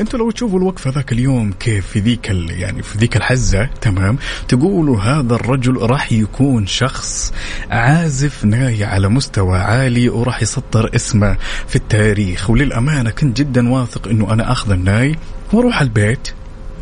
[0.00, 5.00] أنتوا لو تشوفوا الوقفة ذاك اليوم كيف في ذيك يعني في ذيك الحزة تمام؟ تقولوا
[5.00, 7.32] هذا الرجل راح يكون شخص
[7.70, 12.50] عازف ناي على مستوى عالي وراح يسطر اسمه في التاريخ.
[12.50, 15.16] وللأمانة كنت جدا واثق إنه أنا آخذ الناي
[15.52, 16.28] وأروح البيت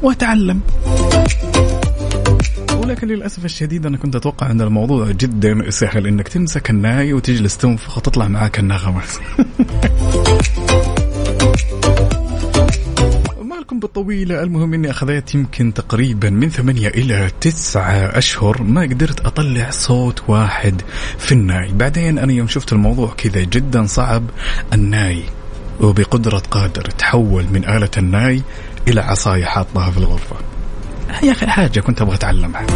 [0.02, 0.60] وأتعلم.
[2.74, 7.98] ولكن للأسف الشديد أنا كنت أتوقع أن الموضوع جدا سهل إنك تمسك الناي وتجلس تنفخ
[7.98, 9.02] وتطلع معاك النغمة.
[13.66, 19.70] مالكم بالطويلة المهم إني أخذت يمكن تقريبا من ثمانية إلى تسعة أشهر ما قدرت أطلع
[19.70, 20.82] صوت واحد
[21.18, 21.72] في الناي.
[21.72, 24.24] بعدين أنا يوم شفت الموضوع كذا جدا صعب.
[24.72, 25.22] الناي
[25.80, 28.42] وبقدرة قادر تحول من آلة الناي
[28.88, 30.36] إلى عصاية حاطها في الغرفة.
[31.22, 32.66] يا أخي حاجة كنت أبغى أتعلمها.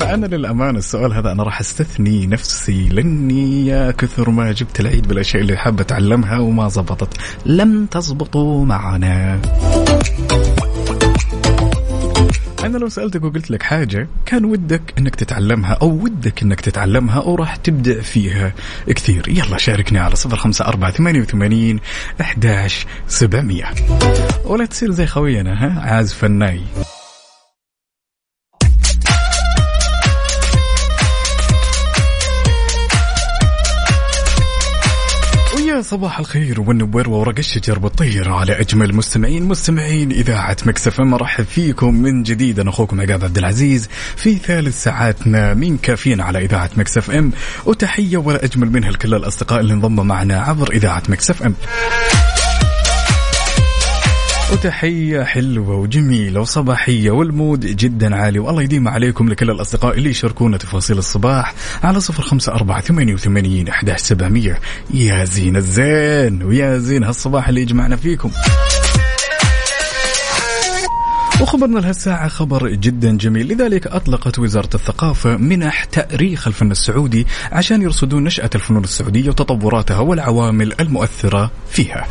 [0.00, 5.42] فأنا للأمانة السؤال هذا أنا راح أستثني نفسي لأني يا كثر ما جبت العيد بالأشياء
[5.42, 7.20] اللي حاب أتعلمها وما زبطت.
[7.46, 9.40] لم تزبطوا معنا.
[12.64, 17.56] أنا لو سألتك وقلت لك حاجة كان ودك إنك تتعلمها أو ودك إنك تتعلمها وراح
[17.56, 18.52] تبدع فيها.
[18.86, 19.28] كثير.
[19.28, 21.80] يلا شاركني على صفر خمسة أربعة ثمانية وثمانين
[22.20, 23.64] أحداش سبعمية.
[24.44, 26.60] ولا تصير زي خوينا ها؟ عازف الناي
[35.78, 41.14] ويا صباح الخير والنوير وورق الشجر بالطير على أجمل مستمعين مستمعين إذاعة Mix FM.
[41.14, 46.38] أرحب فيكم من جديد أنا أخوكم عقاب عبد العزيز في ثالث ساعاتنا من كافيين على
[46.38, 47.32] إذاعة Mix FM.
[47.66, 51.54] وتحية ولا أجمل منها لكل الأصدقاء اللي انضموا معنا عبر إذاعة Mix FM.
[54.52, 60.98] وتحية حلوة وجميلة وصباحية والمود جدا عالي والله يديم عليكم لكل الأصدقاء اللي يشاركونا تفاصيل
[60.98, 64.60] الصباح على صفر خمسة أربعة ثمانية وثمانين أحداش سبعمية.
[64.94, 68.30] يا زين الزين ويا زين هالصباح اللي يجمعنا فيكم.
[71.40, 78.24] وخبرنا لهالساعة خبر جدا جميل لذلك أطلقت وزارة الثقافة منح تأريخ الفن السعودي عشان يرصدون
[78.24, 82.06] نشأة الفنون السعودية وتطوراتها والعوامل المؤثرة فيها.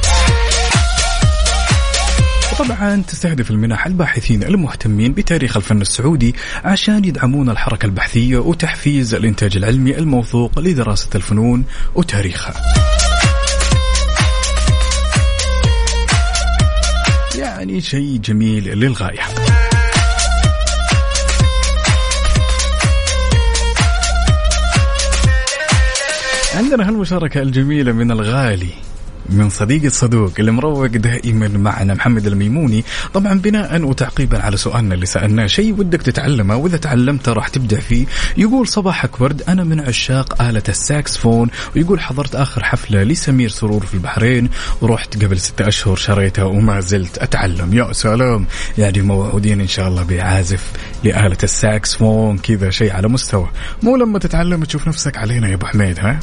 [2.58, 9.98] طبعا تستهدف المنح الباحثين المهتمين بتاريخ الفن السعودي عشان يدعمون الحركة البحثية وتحفيز الإنتاج العلمي
[9.98, 11.64] الموثوق لدراسة الفنون
[11.96, 12.54] وتاريخها.
[17.36, 19.22] يعني شيء جميل للغاية.
[26.56, 28.74] عندنا هالمشاركة الجميلة من الغالي.
[29.30, 32.84] من صديق الصدوق اللي مروق دائما معنا محمد الميموني.
[33.14, 38.06] طبعا بناء وتعقيبا على سؤالنا اللي سألناه شيء ودك تتعلمه؟ وإذا تعلمته راح تبدع فيه.
[38.38, 41.50] يقول صباحك ورد أنا من عشاق آلة الساكسفون.
[41.76, 44.50] ويقول حضرت آخر حفلة لسمير سرور في البحرين.
[44.82, 47.74] ورحت قبل ستة أشهر شريتها وما زلت أتعلم.
[47.74, 48.46] يا سلام!
[48.78, 50.72] يعني موعودين إن شاء الله بعازف
[51.04, 52.38] لآلة الساكسفون.
[52.38, 53.50] كذا شيء على مستوى.
[53.84, 56.20] مو لما تتعلم تشوف نفسك علينا يا أبو حميد ها؟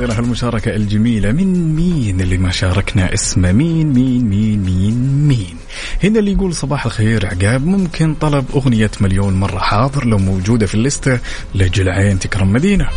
[0.00, 5.56] عندنا هالمشاركة الجميلة من مين اللي ما شاركنا اسمه؟ مين مين مين مين مين؟
[6.04, 10.74] هنا اللي يقول صباح الخير عقاب ممكن طلب أغنية مليون مرة حاضر لو موجودة في
[10.74, 11.18] الليستة
[11.54, 12.88] لجل عين تكرم مدينة.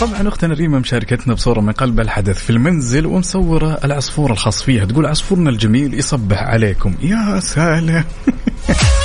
[0.00, 4.84] طبعا أختنا ريما مشاركتنا بصورة من قلب الحدث في المنزل ومصوره العصفور الخاص فيها.
[4.84, 6.94] تقول عصفورنا الجميل يصبح عليكم.
[7.02, 8.04] يا سلام.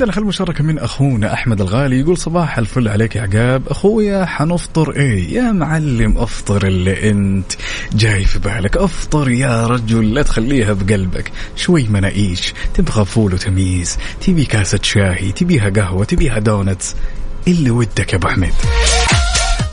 [0.00, 3.68] عندنا خل مشاركة من أخونا أحمد الغالي يقول صباح الفل عليك يا عقاب.
[3.68, 7.52] أخويا حنفطر إيه؟ يا معلم أفطر اللي أنت.
[7.92, 8.76] جاي في بالك.
[8.76, 11.32] أفطر يا رجل لا تخليها بقلبك.
[11.56, 12.54] شوي مناقيش.
[12.74, 16.96] تبغى فول وتميز تبي كاسة شاهي تبيها قهوة تبيها donuts.
[17.48, 18.54] اللي ودك يا أبو حميد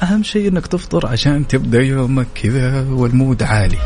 [0.03, 3.77] أهم شيء إنك تفطر عشان تبدأ يومك كذا والمود عالي.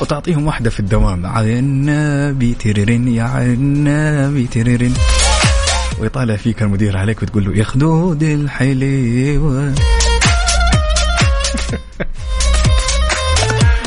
[0.00, 1.26] وتعطيهم واحدة في الدوام.
[1.26, 4.92] عنا تررن يا عنا تررن.
[5.98, 9.74] ويطالع فيك المدير عليك وتقول له يا خدود الحليوة.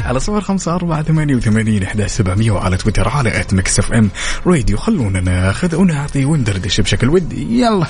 [0.05, 4.09] على صفر خمسة أربعة ثمانية وثمانين إحدى سبعمية وعلى تويتر على at Mix FM
[4.45, 7.61] Radio خلونا ناخذ ونعطي وندردش بشكل ودي.
[7.61, 7.87] يلا.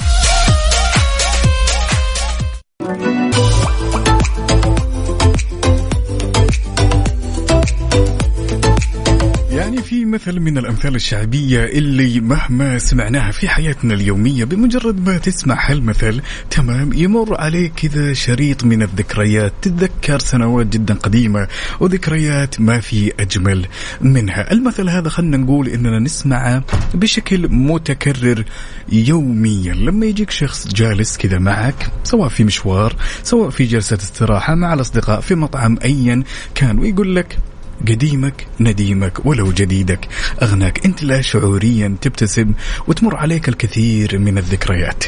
[10.19, 16.93] مثل من الأمثال الشعبية اللي مهما سمعناها في حياتنا اليومية بمجرد ما تسمع هالمثل تمام
[16.93, 19.53] يمر عليك كذا شريط من الذكريات.
[19.61, 21.47] تتذكر سنوات جدا قديمة
[21.79, 23.65] وذكريات ما في أجمل
[24.01, 24.51] منها.
[24.51, 28.43] المثل هذا خلنا نقول إننا نسمعه بشكل متكرر
[28.91, 29.73] يوميا.
[29.73, 35.21] لما يجيك شخص جالس كذا معك سواء في مشوار سواء في جلسة استراحة مع الأصدقاء
[35.21, 36.23] في مطعم أيا
[36.55, 37.37] كان ويقول لك
[37.87, 40.07] قديمك نديمك ولو جديدك.
[40.41, 42.51] أغناك أنت لا شعوريا تبتسم
[42.87, 45.03] وتمر عليك الكثير من الذكريات.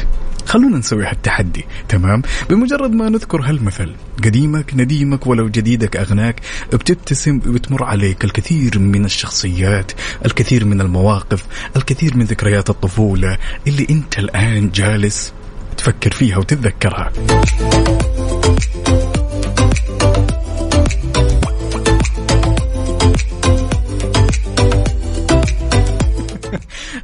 [0.46, 6.40] خلونا نسوي هالتحدي تمام؟ بمجرد ما نذكر هالمثل قديمك نديمك ولو جديدك أغناك
[6.72, 9.92] بتبتسم وبتمر عليك الكثير من الشخصيات
[10.26, 11.44] الكثير من المواقف
[11.76, 15.32] الكثير من ذكريات الطفولة اللي أنت الآن جالس
[15.76, 17.12] تفكر فيها وتتذكرها.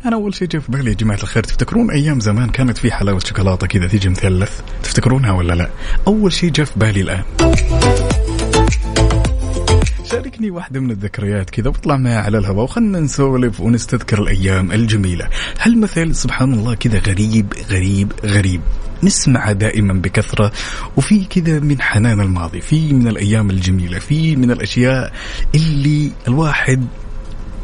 [0.08, 3.18] أنا أول شيء جاء في بالي يا جماعة الخير تفتكرون أيام زمان كانت في حلاوة
[3.18, 5.70] شوكولاتة كذا تيجي مثلث؟ تفتكرونها ولا لا؟
[6.06, 7.22] أول شيء جاء في بالي الآن.
[10.04, 15.28] شاركني واحدة من الذكريات كذا واطلع معي على الهواء وخلنا نسولف ونستذكر الأيام الجميلة.
[15.60, 18.60] هالمثل سبحان الله كذا غريب غريب غريب؟
[19.02, 20.52] نسمعه دائما بكثرة
[20.96, 25.12] وفي كذا من حنان الماضي في من الأيام الجميلة في من الأشياء
[25.54, 26.86] اللي الواحد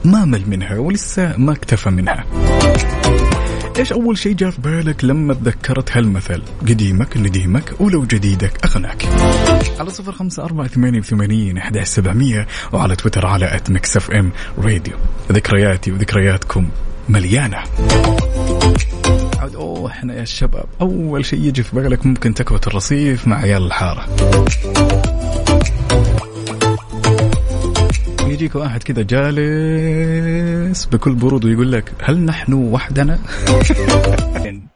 [0.04, 2.24] ما مل منها ولسه ما اكتفى منها.
[3.78, 9.06] إيش أول شيء جاء في بالك لما تذكرت هالمثل؟ قديمك نديمك ولو جديدك أغناك.
[9.80, 14.94] على صفر خمسة أربعة ثمانية وثمانين أحد سبعمية وعلى تويتر على at FM Radio
[15.32, 16.68] ذكرياتي وذكرياتكم
[17.08, 17.58] مليانة.
[19.54, 24.06] أوه إحنا يا شباب أول شيء يجي في بالك ممكن تكوة الرصيف مع عيال الحارة.
[28.34, 33.18] يجيك واحد كذا جالس بكل برود ويقول لك هل نحن وحدنا؟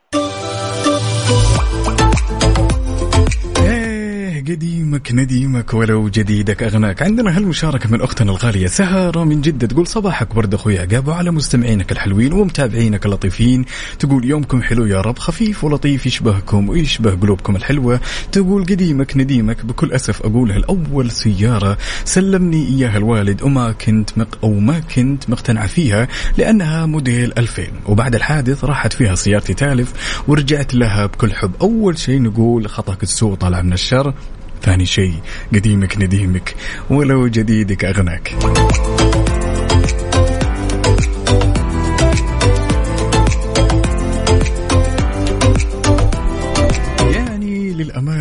[4.98, 7.02] قديمك نديمك ولو جديدك أغناك.
[7.02, 9.66] عندنا هالمشاركة من أختنا الغالية سهره من جدة.
[9.66, 13.64] تقول صباحك ورد أخوي عقاب وعلى مستمعينك الحلوين ومتابعينك اللطيفين.
[13.98, 15.18] تقول يومكم حلو يا رب.
[15.18, 18.00] خفيف ولطيف يشبهكم ويشبه قلوبكم الحلوة.
[18.32, 19.64] تقول قديمك نديمك.
[19.64, 21.78] بكل أسف اقولها الأول سيارة.
[22.04, 23.42] سلمني إياها الوالد.
[23.42, 29.14] وما كنت مق أو ما كنت مقتنعه فيها لأنها موديل 2000 وبعد الحادث راحت فيها
[29.14, 29.92] سيارتي تالف
[30.28, 31.52] ورجعت لها بكل حب.
[31.60, 34.14] أول شيء نقول خطأك السوء طالع من الشر.
[34.62, 35.14] ثاني شيء
[35.54, 36.54] قديمك نديمك
[36.90, 38.97] ولو جديدك أغناك.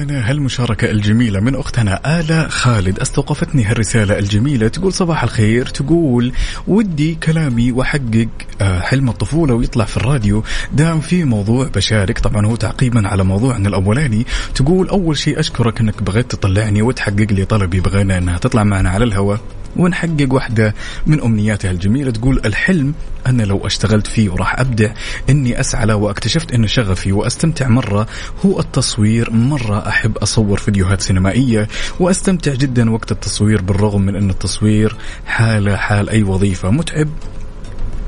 [0.08, 3.00] للأمانة هالمشاركة الجميلة من أختنا آلاء خالد.
[3.00, 4.68] أستوقفتني هالرسالة الجميلة.
[4.68, 5.66] تقول صباح الخير.
[5.66, 6.32] تقول
[6.68, 8.28] ودي كلامي وحقق
[8.62, 10.44] آه، حلم الطفولة ويطلع في الراديو.
[10.74, 12.20] دام في موضوع بشارك.
[12.20, 14.26] طبعا هو تعقيبا على موضوعنا الأولاني.
[14.56, 19.04] تقول أول شيء أشكرك أنك بغيت تطلعني وتحقق لي طلبي بغينا أنها تطلع معنا على
[19.04, 19.40] الهواء.
[19.78, 20.76] ونحقق واحدة
[21.06, 22.12] من أمنياتها الجميلة.
[22.12, 22.94] تقول الحلم
[23.28, 24.94] أنا لو أشتغلت فيه وراح أبدع
[25.30, 28.08] أني أسعى له واكتشفت أن شغفي وأستمتع مرة.
[28.46, 31.68] هو التصوير مرة أحب أصور فيديوهات سينمائية
[32.00, 37.10] وأستمتع جدا وقت التصوير بالرغم من أن التصوير حالة حال أي وظيفة متعب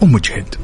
[0.02, 0.56] ومجهد.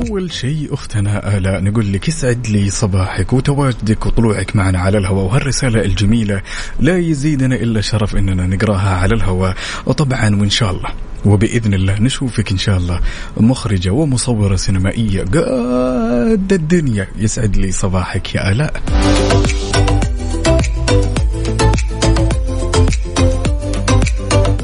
[0.00, 5.84] أول شيء أختنا آلاء نقول لك يسعد لي صباحك وتواجدك وطلوعك معنا على الهواء وهالرسالة
[5.84, 6.42] الجميلة
[6.80, 9.56] لا يزيدنا إلا شرف إننا نقراها على الهواء.
[9.86, 10.88] وطبعا وإن شاء الله
[11.24, 13.00] وبإذن الله نشوفك إن شاء الله
[13.36, 17.08] مخرجة ومصورة سينمائية قد الدنيا.
[17.18, 18.82] يسعد لي صباحك يا آلاء.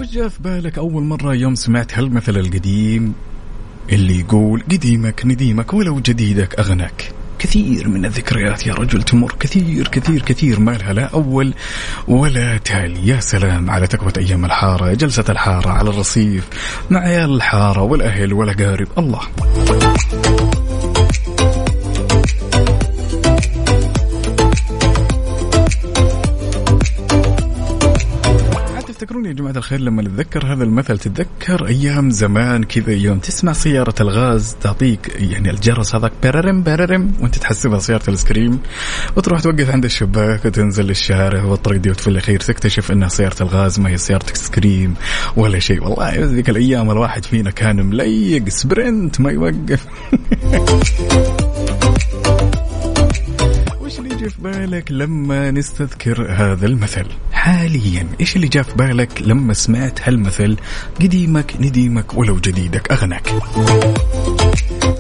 [0.01, 3.15] وش في بالك أول مرة يوم سمعت هالمثل القديم؟
[3.93, 7.13] اللي يقول قديمك نديمك ولو جديدك أغناك.
[7.39, 9.35] كثير من الذكريات يا رجل تمر.
[9.41, 11.55] كثير كثير كثير ما لها لا أول
[12.09, 13.09] ولا تالي.
[13.09, 16.49] يا سلام على تكوة أيام الحارة جلسة الحارة على الرصيف
[16.91, 18.89] مع عيال الحارة والأهل والأقارب.
[18.99, 19.21] الله.
[29.07, 33.95] تفتكرون يا جماعة الخير لما نتذكر هذا المثل تتذكر أيام زمان كذا يوم تسمع سيارة
[34.01, 38.59] الغاز تعطيك يعني الجرس هذاك بررم بررم وأنت تحسبها سيارة الايس كريم
[39.17, 43.97] وتروح توقف عند الشباك وتنزل للشارع والطريق وفي الأخير تكتشف أنها سيارة الغاز ما هي
[43.97, 44.95] سيارة ice cream
[45.37, 45.85] ولا شيء.
[45.85, 49.87] والله ذيك الأيام الواحد فينا كان مليق sprint ما يوقف.
[53.97, 59.23] وش اللي يجي في بالك لما نستذكر هذا المثل؟ حاليا إيش اللي جاء في بالك
[59.23, 60.57] لما سمعت هالمثل؟
[61.01, 63.29] قديمك نديمك ولو جديدك أغناك.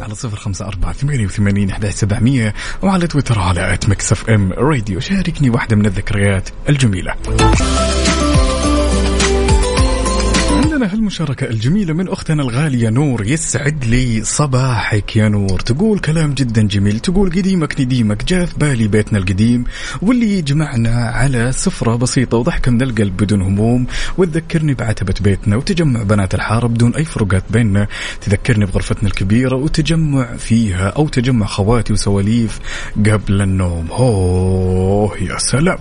[0.00, 5.00] على صفر خمسة أربعة ثمانية وثمانين أحد سبعمية وعلى تويتر على at Mix FM Radio
[5.00, 7.14] شاركني واحدة من الذكريات الجميلة.
[10.76, 15.60] عندنا هالمشاركة الجميلة من أختنا الغالية نور يسعد لي صباحك يا نور.
[15.60, 19.64] تقول كلام جدا جميل تقول قديمك نديمك جاء في بالي بيتنا القديم
[20.02, 23.86] واللي يجمعنا على سفرة بسيطة وضحكة من القلب بدون هموم.
[24.18, 27.88] وتذكرني بعتبة بيتنا وتجمع بنات الحارة بدون أي فروقات بيننا.
[28.20, 32.60] تذكرني بغرفتنا الكبيرة وتجمع فيها أو تجمع خواتي وسواليف
[32.96, 33.86] قبل النوم.
[33.90, 35.78] أوه يا سلام.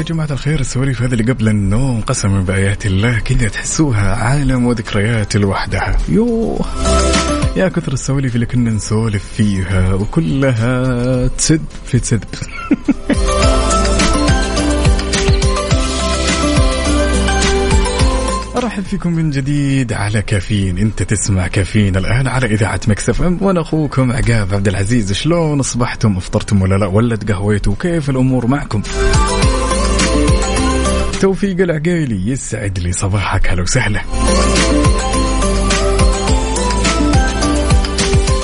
[0.00, 5.36] يا جماعة الخير السواليف هذه اللي قبل النوم قسما بآيات الله كذا تحسوها عالم وذكريات
[5.36, 6.66] لوحدها يوه
[7.56, 12.24] يا كثر السواليف اللي كنا نسولف فيها وكلها تسد في تسد.
[18.56, 20.78] أرحب فيكم من جديد على كافيين.
[20.78, 25.12] إنت تسمع كافيين الآن على إذاعة مكسف إم وأنا أخوكم عقاب عبد العزيز.
[25.12, 28.82] شلون أصبحتم؟ أفطرتم ولا لا؟ ولا تقهويتوا كيف الأمور معكم؟
[31.20, 33.48] توفيق العقيلي يسعد لي صباحك.
[33.48, 34.00] هلا وسهلا.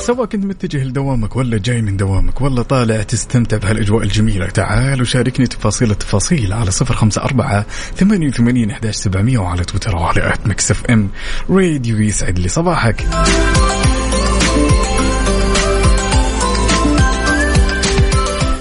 [0.01, 5.47] سواء كنت متجه لدوامك ولا جاي من دوامك ولا طالع تستمتع بهالأجواء الجميلة تعال وشاركني
[5.47, 7.67] تفاصيل التفاصيل على صفر خمسة أربعة
[7.97, 11.09] ثمانية وثمانين أحداش سبعمية وعلى تويتر وعلى at Mix FM
[11.51, 13.07] Radio يسعد لي صباحك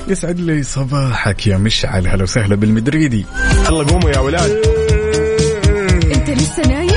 [0.07, 2.07] يسعد لي صباحك يا مشعل.
[2.07, 3.25] هلا وسهلا بالمدريدي.
[3.69, 4.51] يلا قوموا يا ولاد.
[6.15, 6.89] انت لسه نايم؟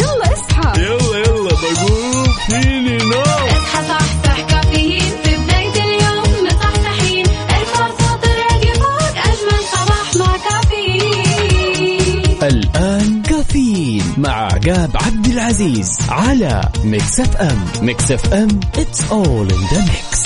[0.00, 0.82] يلا اصحى.
[0.82, 2.26] يلا يلا بقوم.
[2.48, 5.12] فيني نام اصحى صحصح كافيين.
[5.24, 12.38] في بداية اليوم مصحصحين ارفع صوت الراديو فوق أجمل صباح مع كافيين.
[12.42, 17.64] الآن كافيين مع عقاب عبد العزيز على ميكس أف أم.
[17.82, 20.25] ميكس أف أم اتس اول ان ذا ميكس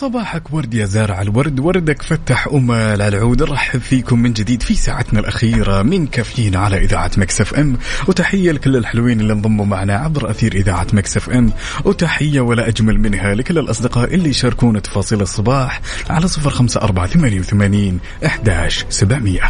[0.00, 3.42] وصباحك ورد يا زارع الورد وردك فتح على العود.
[3.42, 7.76] نرحب فيكم من جديد في ساعتنا الأخيرة من كافيين على إذاعة Mix FM.
[8.08, 11.52] وتحية لكل الحلوين اللي انضموا معنا عبر أثير إذاعة Mix FM.
[11.84, 15.80] وتحية ولا أجمل منها لكل الأصدقاء اللي يشاركونا تفاصيل الصباح
[16.10, 19.40] على صفر خمسة أربعة ثمانية وثمانين أحداش سبعمية.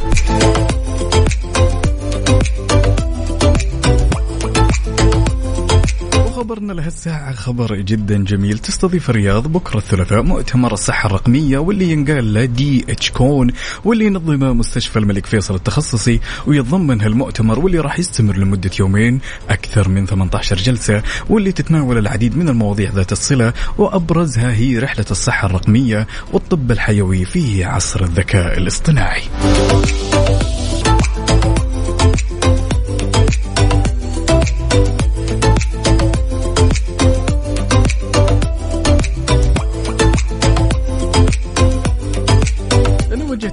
[6.50, 12.44] وخبرنا لهالساعة خبر جدا جميل تستضيف الرياض بكرة الثلاثاء مؤتمر الصحة الرقمية واللي ينقال له
[12.44, 13.50] دي اتش كون
[13.84, 19.20] واللي ينظمه مستشفى الملك فيصل التخصصي ويتضمن هالمؤتمر واللي راح يستمر لمدة يومين
[19.50, 25.46] أكثر من 18 جلسة واللي تتناول العديد من المواضيع ذات الصلة وأبرزها هي رحلة الصحة
[25.46, 29.22] الرقمية والطب الحيوي في عصر الذكاء الاصطناعي.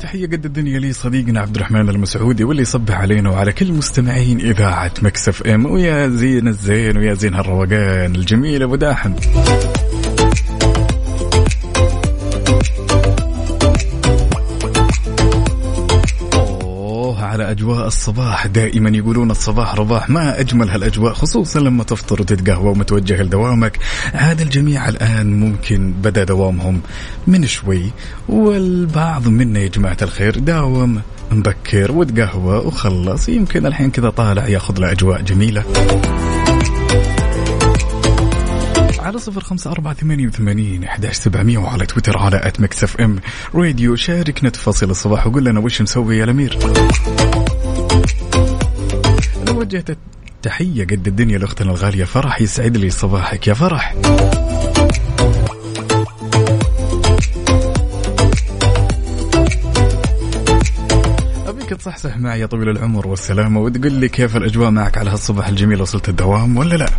[0.07, 4.91] تحية قد الدنيا لي صديقنا عبد الرحمن المسعودي واللي يصبح علينا وعلى كل مستمعين إذاعة
[5.01, 5.65] مكسف إم.
[5.65, 9.13] ويا زين الزين ويا زين هالروقان الجميل أبو داحم.
[17.67, 18.47] أجواء الصباح.
[18.47, 23.79] دائما يقولون الصباح رباح ما أجمل هالأجواء خصوصا لما تفطر وتتقهوى ومتوجه لدوامك.
[24.13, 26.81] عاد الجميع الآن ممكن بدأ دوامهم
[27.27, 27.91] من شوي
[28.29, 31.01] والبعض منا يا جماعة الخير داوم
[31.31, 33.29] مبكر وتقهوى وخلص.
[33.29, 35.63] يمكن الحين كذا طالع ياخذ له أجواء جميلة.
[38.99, 43.19] على صفر خمسة أربعة ثمانية وثمانين أحداش سبعمية وعلى تويتر على at Mix FM
[43.55, 46.57] راديو شاركنا تفاصيل الصباح وقول لنا وش مسوي يا الأمير.
[49.57, 49.97] وجهت
[50.41, 52.03] تحية قد الدنيا لأختنا الغالية.
[52.03, 53.95] فرح يسعد لي صباحك يا فرح.
[61.47, 65.81] أبيك تصحصح معي يا طويل العمر والسلامة وتقول لي كيف الأجواء معك على هالصباح الجميل؟
[65.81, 66.89] وصلت الدوام ولا لا؟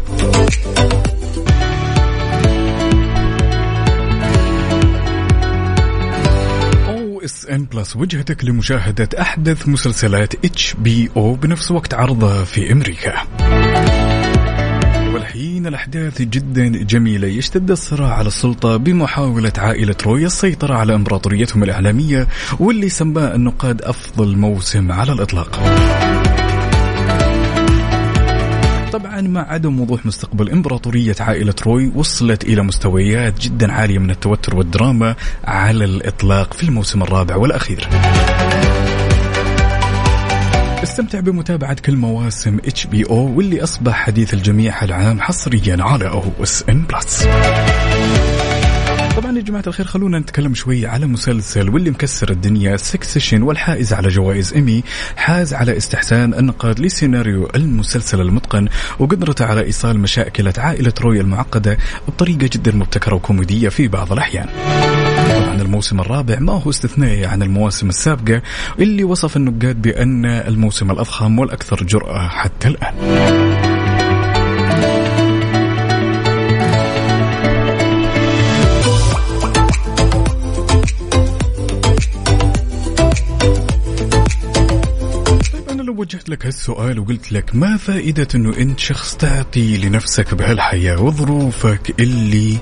[7.51, 13.14] ان Plus وجهتك لمشاهدة أحدث مسلسلات HBO بنفس وقت عرضها في أمريكا.
[15.14, 22.26] والحين الأحداث جدا جميلة يشتد الصراع على السلطة بمحاولة عائلة روي السيطرة على إمبراطوريتهم الإعلامية
[22.61, 25.61] واللي سماه النقاد أفضل موسم على الإطلاق.
[28.99, 34.57] طبعا مع عدم وضوح مستقبل إمبراطورية عائلة روي وصلت إلى مستويات جدا عالية من التوتر
[34.57, 37.88] والدراما على الإطلاق في الموسم الرابع والأخير.
[40.82, 47.28] استمتع بمتابعة كل مواسم HBO واللي أصبح حديث الجميع العام حصريا على OSN Plus
[49.39, 54.53] يا جماعة الخير خلونا نتكلم شوي على مسلسل واللي مكسر الدنيا Succession والحائز على جوائز
[54.53, 54.82] ايمي
[55.16, 58.68] حاز على استحسان النقاد لسيناريو المسلسل المتقن
[58.99, 61.78] وقدرته على إيصال مشاكل عائلة روي المعقدة
[62.09, 64.47] بطريقة جدا مبتكرة وكوميدية في بعض الأحيان.
[65.30, 68.43] طبعا الموسم الرابع ما هو استثنائي عن المواسم السابقة
[68.78, 73.77] اللي وصف النقاد بأن الموسم الأضخم والأكثر جرأة حتى الآن
[85.99, 92.59] وجهت لك هالسؤال وقلت لك ما فائدة أنه أنت شخص تعطي لنفسك بهالحياة؟ وظروفك اللي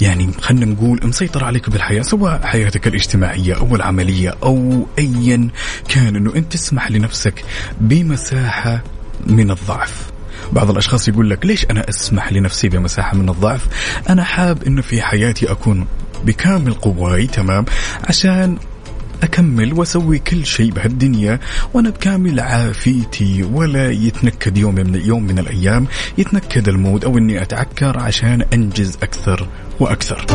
[0.00, 5.48] يعني خلينا نقول مسيطر عليك بالحياة سواء حياتك الاجتماعية أو العملية أو أيا
[5.88, 7.44] كان أنه أنت تسمح لنفسك
[7.80, 8.82] بمساحة
[9.26, 10.06] من الضعف.
[10.52, 13.66] بعض الأشخاص يقول لك ليش أنا أسمح لنفسي بمساحة من الضعف؟
[14.08, 15.86] أنا حاب أنه في حياتي أكون
[16.24, 17.64] بكامل قواي تمام؟
[18.04, 18.58] عشان
[19.22, 21.40] أكمل وأسوي كل شيء بهالدنيا
[21.74, 23.42] وأنا بكامل عافيتي.
[23.42, 25.86] ولا يتنكد يوم من يوم من الأيام
[26.18, 29.48] يتنكد المود أو إني أتعكر عشان أنجز أكثر
[29.80, 30.26] وأكثر.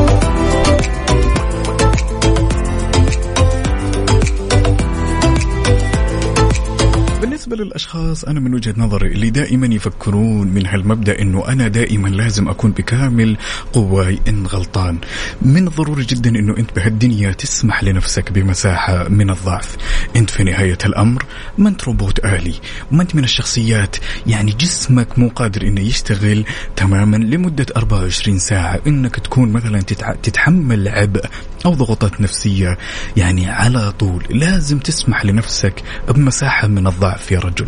[7.52, 12.50] بالنسبة للأشخاص أنا من وجهة نظري اللي دائما يفكرون من هالمبدأ أنه أنا دائما لازم
[12.50, 13.38] أكون بكامل
[13.74, 14.98] قواي إن غلطان.
[15.42, 19.78] من الضروري جدا أنه أنت بهالدنيا تسمح لنفسك بمساحة من الضعف.
[20.16, 21.26] أنت في نهاية الأمر
[21.58, 22.54] ما أنت روبوت آلي
[22.92, 23.96] وما أنت من الشخصيات.
[24.28, 26.46] يعني جسمك مو قادر أنه يشتغل
[26.76, 28.80] تماما لمدة 24 ساعة.
[28.88, 29.82] أنك تكون مثلا.
[30.24, 31.26] تتحمل عبء
[31.66, 32.78] أو ضغوطات نفسية.
[33.18, 37.68] يعني على طول لازم تسمح لنفسك بمساحة من الضعف يا رجل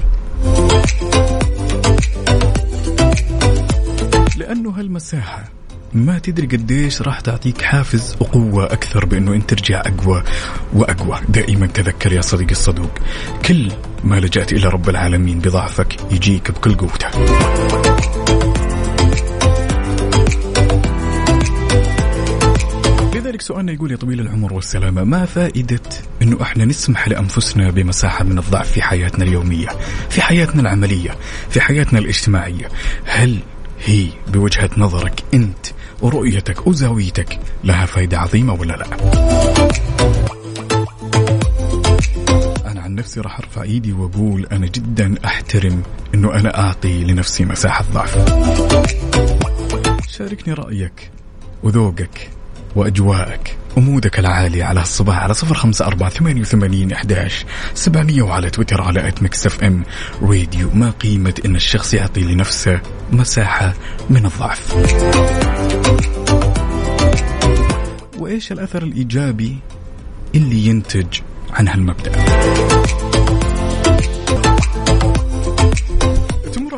[4.38, 5.44] لأنه هالمساحة
[5.94, 10.24] ما تدري قديش راح تعطيك حافز وقوة أكثر بأنه أنت ترجع أقوى
[10.74, 11.20] وأقوى.
[11.30, 12.92] دائما تذكر يا صديقي الصدوق
[13.46, 13.72] كل
[14.04, 17.10] ما لجأت إلى رب العالمين بضعفك يجيك بكل قوته
[23.34, 25.80] لذلك سؤالنا يقول يا طويل العمر والسلامة ما فائدة
[26.22, 29.68] أنه إحنا نسمح لأنفسنا بمساحة من الضعف في حياتنا اليومية
[30.10, 31.18] في حياتنا العملية
[31.50, 32.68] في حياتنا الاجتماعية؟
[33.06, 33.40] هل
[33.86, 35.66] هي بوجهة نظرك أنت
[36.02, 38.88] ورؤيتك وزاويتك لها فائدة عظيمة ولا لا؟
[42.72, 47.86] أنا عن نفسي راح أرفع إيدي وأقول أنا جدا أحترم أنه أنا أعطي لنفسي مساحة
[47.94, 48.18] ضعف.
[50.10, 51.12] شاركني رأيك
[51.64, 52.30] وذوقك
[52.76, 53.58] وأجواءك.
[53.78, 59.08] ومودك العالي على الصباح على صفر خمسة أربعة ثمانية وثمانين إحداش سبعمية وعلى تويتر على
[59.08, 59.84] at Mix FM
[60.22, 62.80] Radio ما قيمة إن الشخص يعطي لنفسه
[63.12, 63.74] مساحة
[64.10, 64.76] من الضعف.
[68.18, 69.58] وإيش الأثر الإيجابي
[70.36, 71.20] اللي ينتج
[71.54, 72.12] عن هالمبدأ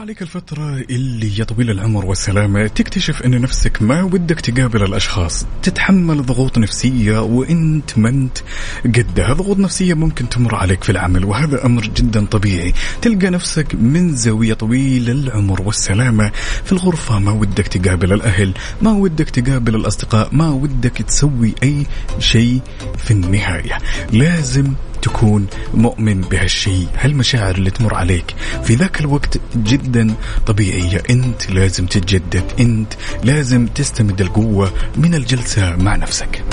[0.05, 6.25] عليك الفترة اللي يا طويل العمر والسلامة تكتشف أن نفسك ما ودك تقابل الأشخاص تتحمل
[6.25, 8.37] ضغوط نفسية وأنت ما أنت
[8.85, 12.73] قدها ضغوط نفسية ممكن تمر عليك في العمل وهذا أمر جدا طبيعي.
[13.01, 16.31] تلقى نفسك من زاوية طويل العمر والسلامة
[16.65, 21.85] في الغرفة ما ودك تقابل الأهل ما ودك تقابل الأصدقاء ما ودك تسوي أي
[22.19, 22.61] شيء
[22.97, 23.77] في النهاية.
[24.11, 24.73] لازم
[25.05, 32.43] تكون مؤمن بهالشيء؟ هالمشاعر اللي تمر عليك في ذاك الوقت جدا طبيعية؟ أنت لازم تتجدد
[32.59, 32.93] أنت
[33.23, 36.43] لازم تستمد القوة من الجلسة مع نفسك.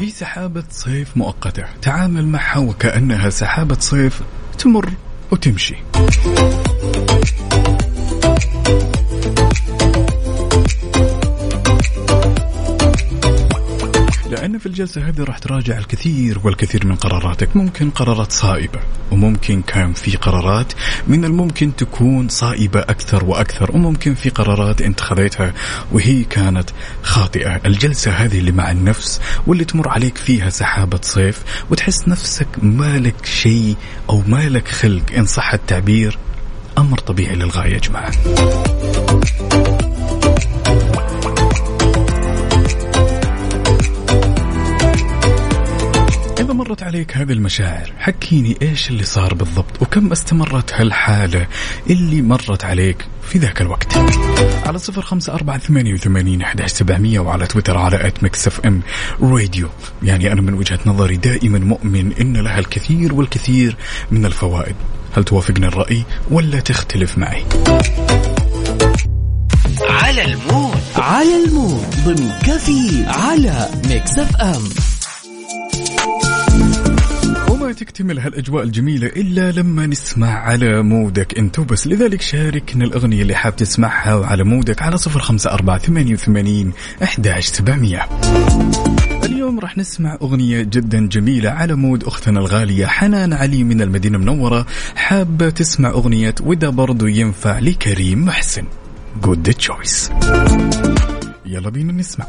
[0.00, 1.64] هي سحابة صيف مؤقتة.
[1.82, 4.22] تعامل معها وكأنها سحابة صيف
[4.58, 4.90] تمر
[5.30, 5.76] وتمشي.
[14.30, 19.92] لأن في الجلسة هذه راح تراجع الكثير والكثير من قراراتك ممكن قرارات صائبة وممكن كان
[19.92, 20.72] في قرارات
[21.06, 25.52] من الممكن تكون صائبة أكثر وأكثر وممكن في قرارات أنت خذيتها
[25.92, 26.70] وهي كانت
[27.02, 27.60] خاطئة.
[27.66, 33.76] الجلسة هذه اللي مع النفس واللي تمر عليك فيها سحابة صيف وتحس نفسك مالك شيء
[34.10, 36.18] أو مالك خلق إن صح التعبير
[36.78, 38.12] أمر طبيعي للغاية يا جماعة.
[46.46, 51.46] إذا مرت عليك هذه المشاعر؟ حكيني إيش اللي صار بالضبط وكم استمرت هالحالة
[51.90, 53.96] اللي مرت عليك في ذاك الوقت؟
[54.66, 58.82] على صفر خمسة أربعة ثمانية وثمانين أحد سبعمية وعلى تويتر على at Mix FM
[59.20, 59.68] Radio
[60.02, 63.76] يعني أنا من وجهة نظري دائما مؤمن إن لها الكثير والكثير
[64.10, 64.74] من الفوائد.
[65.16, 67.44] هل توافقني الرأي ولا تختلف معي؟
[69.88, 70.80] على المود.
[70.96, 71.86] على المود.
[72.04, 73.68] ضمن كفي على
[74.40, 74.95] ام وما
[77.76, 83.56] تكتمل هالأجواء الجميلة إلا لما نسمع على مودك أنت بس لذلك شاركنا الأغنية اللي حاب
[83.56, 86.72] تسمعها وعلى مودك على صفر خمسة أربعة ثمانية وثمانين
[87.02, 88.08] أحداش سبعمية.
[89.24, 94.66] اليوم راح نسمع أغنية جدا جميلة على مود أختنا الغالية حنان علي من المدينة المنورة.
[94.94, 98.64] حابة تسمع أغنية وده برضو ينفع لكريم محسن.
[99.22, 100.10] good choice
[101.46, 102.26] يلا بينا نسمع.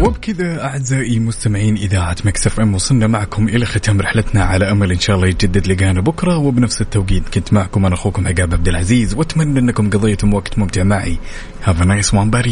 [0.00, 5.16] وبكذا أعزائي مستمعين إذاعة Mix FM وصلنا معكم إلى ختام رحلتنا على أمل إن شاء
[5.16, 6.36] الله يتجدد لقانا بكرة.
[6.36, 11.18] وبنفس التوقيت كنت معكم أنا أخوكم عقاب عبد العزيز وأتمنى أنكم قضيتم وقت ممتع معي.
[11.62, 12.30] have a nice one